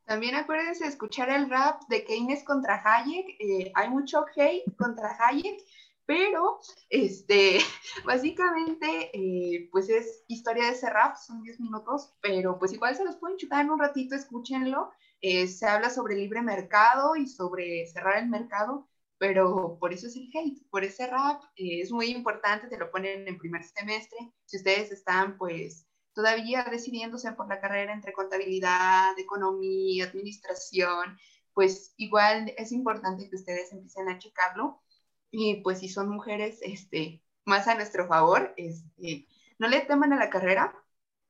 También 0.06 0.34
acuérdense 0.34 0.84
de 0.84 0.90
escuchar 0.90 1.28
el 1.28 1.48
rap 1.48 1.82
de 1.88 2.04
Keynes 2.04 2.42
contra 2.42 2.82
Hayek. 2.82 3.36
Eh, 3.38 3.70
hay 3.74 3.90
mucho 3.90 4.24
hate 4.34 4.64
contra 4.76 5.16
Hayek, 5.20 5.62
pero 6.06 6.58
este, 6.88 7.58
básicamente, 8.06 9.10
eh, 9.12 9.68
pues 9.70 9.90
es 9.90 10.24
historia 10.26 10.64
de 10.64 10.70
ese 10.70 10.88
rap, 10.88 11.16
son 11.16 11.42
10 11.42 11.60
minutos, 11.60 12.14
pero 12.22 12.58
pues 12.58 12.72
igual 12.72 12.96
se 12.96 13.04
los 13.04 13.16
pueden 13.16 13.36
chutar 13.36 13.64
en 13.64 13.70
un 13.70 13.78
ratito, 13.78 14.14
escúchenlo. 14.14 14.90
Eh, 15.20 15.46
se 15.46 15.66
habla 15.66 15.90
sobre 15.90 16.16
libre 16.16 16.40
mercado 16.40 17.14
y 17.14 17.26
sobre 17.26 17.86
cerrar 17.86 18.22
el 18.22 18.28
mercado, 18.28 18.88
pero 19.18 19.76
por 19.78 19.92
eso 19.92 20.06
es 20.06 20.16
el 20.16 20.30
hate, 20.34 20.66
por 20.70 20.82
ese 20.82 21.06
rap. 21.06 21.42
es 21.56 21.92
muy 21.92 22.06
importante, 22.06 22.68
te 22.68 22.78
lo 22.78 22.90
ponen 22.90 23.28
en 23.28 23.38
primer 23.38 23.62
semestre. 23.64 24.18
Si 24.46 24.56
ustedes 24.56 24.90
están, 24.90 25.36
pues, 25.36 25.86
todavía 26.14 26.64
decidiéndose 26.70 27.32
por 27.32 27.48
la 27.48 27.60
carrera 27.60 27.92
entre 27.92 28.12
contabilidad, 28.12 29.18
economía, 29.18 30.04
administración, 30.06 31.18
pues 31.54 31.94
igual 31.96 32.52
es 32.56 32.72
importante 32.72 33.28
que 33.28 33.36
ustedes 33.36 33.72
empiecen 33.72 34.08
a 34.08 34.18
checarlo. 34.18 34.82
Y 35.30 35.56
pues 35.62 35.80
si 35.80 35.88
son 35.88 36.08
mujeres, 36.10 36.60
este, 36.62 37.22
más 37.44 37.66
a 37.68 37.74
nuestro 37.74 38.06
favor, 38.06 38.54
este, 38.56 39.26
no 39.58 39.68
le 39.68 39.80
teman 39.80 40.12
a 40.12 40.18
la 40.18 40.30
carrera. 40.30 40.74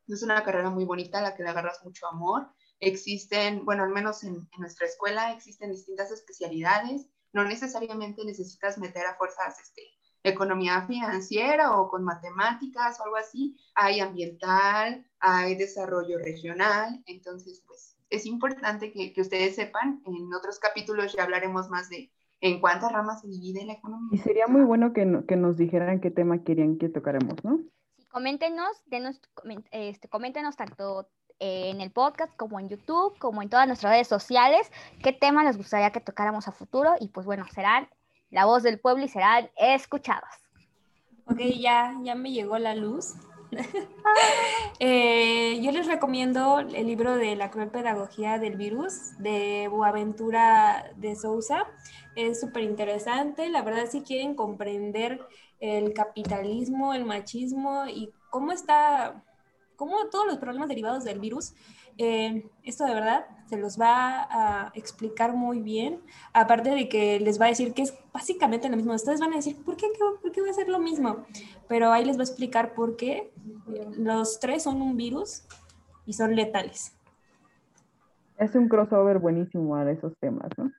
Es 0.08 0.22
una 0.22 0.42
carrera 0.42 0.70
muy 0.70 0.84
bonita, 0.84 1.22
la 1.22 1.34
que 1.34 1.42
le 1.42 1.50
agarras 1.50 1.84
mucho 1.84 2.06
amor. 2.08 2.48
Existen, 2.80 3.64
bueno, 3.64 3.84
al 3.84 3.90
menos 3.90 4.24
en, 4.24 4.34
en 4.34 4.60
nuestra 4.60 4.86
escuela 4.86 5.32
existen 5.32 5.70
distintas 5.70 6.10
especialidades. 6.10 7.06
No 7.32 7.44
necesariamente 7.44 8.24
necesitas 8.24 8.78
meter 8.78 9.06
a 9.06 9.14
fuerzas 9.16 9.58
este, 9.60 9.82
economía 10.22 10.82
financiera 10.86 11.76
o 11.78 11.88
con 11.88 12.04
matemáticas 12.04 13.00
o 13.00 13.04
algo 13.04 13.16
así, 13.16 13.56
hay 13.74 14.00
ambiental, 14.00 15.06
hay 15.20 15.54
desarrollo 15.56 16.18
regional, 16.18 17.02
entonces 17.06 17.62
pues 17.66 17.96
es 18.10 18.26
importante 18.26 18.92
que, 18.92 19.12
que, 19.12 19.20
ustedes 19.20 19.56
sepan, 19.56 20.02
en 20.04 20.32
otros 20.34 20.58
capítulos 20.58 21.14
ya 21.14 21.24
hablaremos 21.24 21.70
más 21.70 21.88
de 21.88 22.12
en 22.40 22.60
cuántas 22.60 22.92
ramas 22.92 23.22
se 23.22 23.28
divide 23.28 23.64
la 23.64 23.74
economía. 23.74 24.10
Y 24.12 24.18
sería 24.18 24.46
muy 24.48 24.62
bueno 24.62 24.92
que, 24.92 25.24
que 25.26 25.36
nos 25.36 25.56
dijeran 25.56 26.00
qué 26.00 26.10
tema 26.10 26.42
querían 26.42 26.76
que 26.76 26.88
tocaremos, 26.88 27.42
¿no? 27.44 27.58
Sí, 27.96 28.04
coméntenos, 28.08 28.82
denos, 28.86 29.20
este, 29.70 30.08
coméntenos 30.08 30.56
tanto 30.56 31.08
en 31.38 31.80
el 31.80 31.90
podcast, 31.90 32.34
como 32.36 32.60
en 32.60 32.68
YouTube, 32.68 33.18
como 33.18 33.42
en 33.42 33.48
todas 33.48 33.66
nuestras 33.66 33.92
redes 33.92 34.08
sociales, 34.08 34.70
qué 35.02 35.12
tema 35.12 35.44
les 35.44 35.56
gustaría 35.56 35.90
que 35.90 36.00
tocáramos 36.00 36.46
a 36.46 36.52
futuro 36.52 36.94
y 37.00 37.08
pues 37.08 37.26
bueno, 37.26 37.44
serán 37.52 37.88
la 38.32 38.46
voz 38.46 38.64
del 38.64 38.80
pueblo 38.80 39.04
y 39.04 39.08
serán 39.08 39.48
escuchados. 39.56 40.30
Ok, 41.26 41.38
ya, 41.60 41.94
ya 42.02 42.16
me 42.16 42.32
llegó 42.32 42.58
la 42.58 42.74
luz. 42.74 43.14
Eh, 44.84 45.60
yo 45.62 45.70
les 45.70 45.86
recomiendo 45.86 46.58
el 46.58 46.86
libro 46.86 47.14
de 47.14 47.36
La 47.36 47.52
cruel 47.52 47.70
pedagogía 47.70 48.40
del 48.40 48.56
virus 48.56 49.16
de 49.18 49.68
Boaventura 49.68 50.90
de 50.96 51.14
Sousa. 51.14 51.66
Es 52.16 52.40
súper 52.40 52.64
interesante. 52.64 53.48
La 53.48 53.62
verdad, 53.62 53.86
si 53.88 54.00
quieren 54.00 54.34
comprender 54.34 55.20
el 55.60 55.92
capitalismo, 55.92 56.94
el 56.94 57.04
machismo 57.04 57.84
y 57.86 58.10
cómo 58.28 58.50
está, 58.50 59.22
cómo 59.76 60.08
todos 60.10 60.26
los 60.26 60.38
problemas 60.38 60.68
derivados 60.68 61.04
del 61.04 61.20
virus, 61.20 61.54
eh, 61.98 62.48
esto 62.62 62.84
de 62.84 62.94
verdad 62.94 63.26
se 63.46 63.58
los 63.58 63.78
va 63.78 64.26
a 64.30 64.72
explicar 64.74 65.34
muy 65.34 65.60
bien, 65.60 66.00
aparte 66.32 66.70
de 66.70 66.88
que 66.88 67.20
les 67.20 67.40
va 67.40 67.46
a 67.46 67.48
decir 67.48 67.74
que 67.74 67.82
es 67.82 67.94
básicamente 68.12 68.68
lo 68.70 68.76
mismo. 68.76 68.94
Ustedes 68.94 69.20
van 69.20 69.32
a 69.32 69.36
decir, 69.36 69.62
¿por 69.62 69.76
qué, 69.76 69.88
¿por 70.22 70.32
qué 70.32 70.40
va 70.40 70.48
a 70.50 70.54
ser 70.54 70.68
lo 70.68 70.78
mismo? 70.78 71.26
Pero 71.68 71.92
ahí 71.92 72.04
les 72.04 72.16
va 72.16 72.22
a 72.22 72.24
explicar 72.24 72.72
por 72.74 72.96
qué 72.96 73.30
los 73.98 74.40
tres 74.40 74.62
son 74.62 74.80
un 74.80 74.96
virus 74.96 75.44
y 76.06 76.14
son 76.14 76.34
letales. 76.34 76.96
Es 78.38 78.54
un 78.54 78.68
crossover 78.68 79.18
buenísimo 79.18 79.76
a 79.76 79.90
esos 79.90 80.16
temas, 80.18 80.48
¿no? 80.56 80.70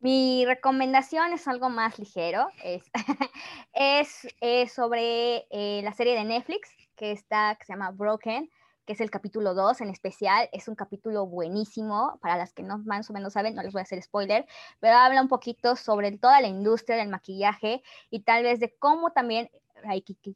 Mi 0.00 0.44
recomendación 0.44 1.32
es 1.32 1.46
algo 1.48 1.70
más 1.70 1.98
ligero, 1.98 2.48
es, 2.62 2.84
es, 4.40 4.72
sobre 4.72 5.46
eh, 5.50 5.80
la 5.82 5.94
serie 5.94 6.14
de 6.14 6.24
Netflix 6.24 6.68
que 7.02 7.10
está, 7.10 7.56
que 7.56 7.64
se 7.64 7.72
llama 7.72 7.90
Broken, 7.90 8.48
que 8.86 8.92
es 8.92 9.00
el 9.00 9.10
capítulo 9.10 9.54
2 9.54 9.80
en 9.80 9.90
especial. 9.90 10.48
Es 10.52 10.68
un 10.68 10.76
capítulo 10.76 11.26
buenísimo, 11.26 12.16
para 12.22 12.36
las 12.36 12.52
que 12.52 12.62
no 12.62 12.78
más 12.78 13.10
o 13.10 13.12
menos 13.12 13.32
saben, 13.32 13.56
no 13.56 13.62
les 13.64 13.72
voy 13.72 13.80
a 13.80 13.82
hacer 13.82 14.00
spoiler, 14.00 14.46
pero 14.78 14.94
habla 14.94 15.20
un 15.20 15.26
poquito 15.26 15.74
sobre 15.74 16.16
toda 16.16 16.40
la 16.40 16.46
industria 16.46 16.96
del 16.96 17.08
maquillaje 17.08 17.82
y 18.08 18.20
tal 18.20 18.44
vez 18.44 18.60
de 18.60 18.76
cómo 18.78 19.10
también, 19.10 19.50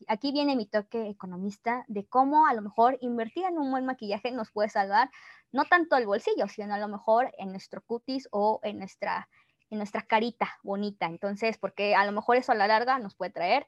aquí 0.08 0.32
viene 0.32 0.56
mi 0.56 0.66
toque 0.66 1.08
economista, 1.08 1.84
de 1.86 2.04
cómo 2.04 2.48
a 2.48 2.54
lo 2.54 2.62
mejor 2.62 2.98
invertir 3.00 3.44
en 3.44 3.58
un 3.58 3.70
buen 3.70 3.86
maquillaje 3.86 4.32
nos 4.32 4.50
puede 4.50 4.68
salvar 4.68 5.08
no 5.52 5.66
tanto 5.66 5.96
el 5.96 6.06
bolsillo, 6.06 6.48
sino 6.48 6.74
a 6.74 6.78
lo 6.78 6.88
mejor 6.88 7.32
en 7.38 7.52
nuestro 7.52 7.80
cutis 7.80 8.26
o 8.32 8.58
en 8.64 8.78
nuestra 8.80 9.28
en 9.70 9.78
nuestra 9.78 10.02
carita 10.02 10.48
bonita. 10.62 11.06
Entonces, 11.06 11.58
porque 11.58 11.96
a 11.96 12.04
lo 12.06 12.12
mejor 12.12 12.36
eso 12.36 12.52
a 12.52 12.54
la 12.54 12.68
larga 12.68 12.98
nos 12.98 13.16
puede 13.16 13.32
traer 13.32 13.66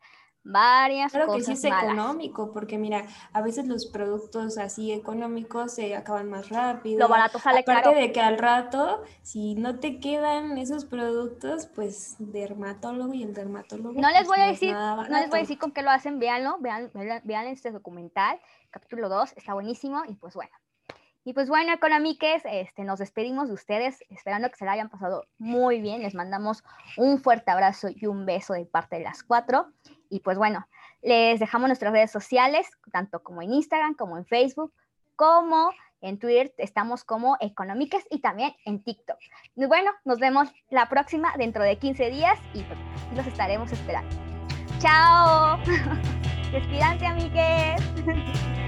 varias 0.48 1.12
claro 1.12 1.26
cosas. 1.26 1.46
que 1.46 1.56
sí 1.56 1.66
es 1.66 1.72
económico, 1.72 2.52
porque 2.52 2.78
mira, 2.78 3.04
a 3.32 3.42
veces 3.42 3.66
los 3.66 3.86
productos 3.86 4.58
así 4.58 4.92
económicos 4.92 5.74
se 5.74 5.94
acaban 5.94 6.30
más 6.30 6.48
rápido. 6.48 7.00
Lo 7.00 7.08
barato 7.08 7.38
sale 7.38 7.60
Aparte 7.60 7.94
de 7.94 8.12
que 8.12 8.20
al 8.20 8.38
rato, 8.38 9.02
si 9.22 9.54
no 9.54 9.78
te 9.78 10.00
quedan 10.00 10.56
esos 10.58 10.84
productos, 10.84 11.66
pues 11.66 12.16
dermatólogo 12.18 13.12
y 13.12 13.22
el 13.22 13.34
dermatólogo. 13.34 14.00
No 14.00 14.08
les 14.08 14.26
pues, 14.26 14.28
voy 14.28 14.40
a 14.40 14.46
decir, 14.46 14.74
no 14.74 15.18
les 15.18 15.28
voy 15.28 15.38
a 15.38 15.42
decir 15.42 15.58
con 15.58 15.72
qué 15.72 15.82
lo 15.82 15.90
hacen, 15.90 16.18
véanlo, 16.18 16.56
vean, 16.60 16.90
vean 17.24 17.46
este 17.46 17.70
documental, 17.70 18.40
capítulo 18.70 19.08
2, 19.08 19.34
está 19.36 19.54
buenísimo 19.54 20.02
y 20.08 20.14
pues 20.14 20.34
bueno, 20.34 20.52
y 21.28 21.34
pues 21.34 21.50
bueno, 21.50 21.74
economiques, 21.74 22.42
este, 22.46 22.84
nos 22.84 23.00
despedimos 23.00 23.48
de 23.48 23.54
ustedes, 23.54 24.02
esperando 24.08 24.48
que 24.48 24.56
se 24.56 24.64
la 24.64 24.72
hayan 24.72 24.88
pasado 24.88 25.26
muy 25.36 25.78
bien. 25.82 26.00
Les 26.00 26.14
mandamos 26.14 26.64
un 26.96 27.18
fuerte 27.18 27.50
abrazo 27.50 27.88
y 27.94 28.06
un 28.06 28.24
beso 28.24 28.54
de 28.54 28.64
parte 28.64 28.96
de 28.96 29.02
las 29.02 29.24
cuatro. 29.24 29.66
Y 30.08 30.20
pues 30.20 30.38
bueno, 30.38 30.66
les 31.02 31.40
dejamos 31.40 31.68
nuestras 31.68 31.92
redes 31.92 32.10
sociales, 32.10 32.68
tanto 32.92 33.22
como 33.22 33.42
en 33.42 33.52
Instagram, 33.52 33.94
como 33.94 34.18
en 34.18 34.24
Facebook, 34.26 34.72
como 35.16 35.70
en 36.00 36.18
Twitter, 36.18 36.52
estamos 36.58 37.04
como 37.04 37.36
Economiques 37.40 38.04
y 38.10 38.20
también 38.20 38.54
en 38.64 38.82
TikTok. 38.82 39.18
Y 39.56 39.66
bueno, 39.66 39.90
nos 40.04 40.18
vemos 40.18 40.48
la 40.70 40.88
próxima 40.88 41.34
dentro 41.36 41.62
de 41.62 41.76
15 41.76 42.10
días 42.10 42.38
y 42.54 42.62
pues, 42.62 42.78
los 43.14 43.26
estaremos 43.26 43.72
esperando. 43.72 44.14
¡Chao! 44.78 45.58
Despídanse, 46.52 47.06
amigues. 47.06 47.82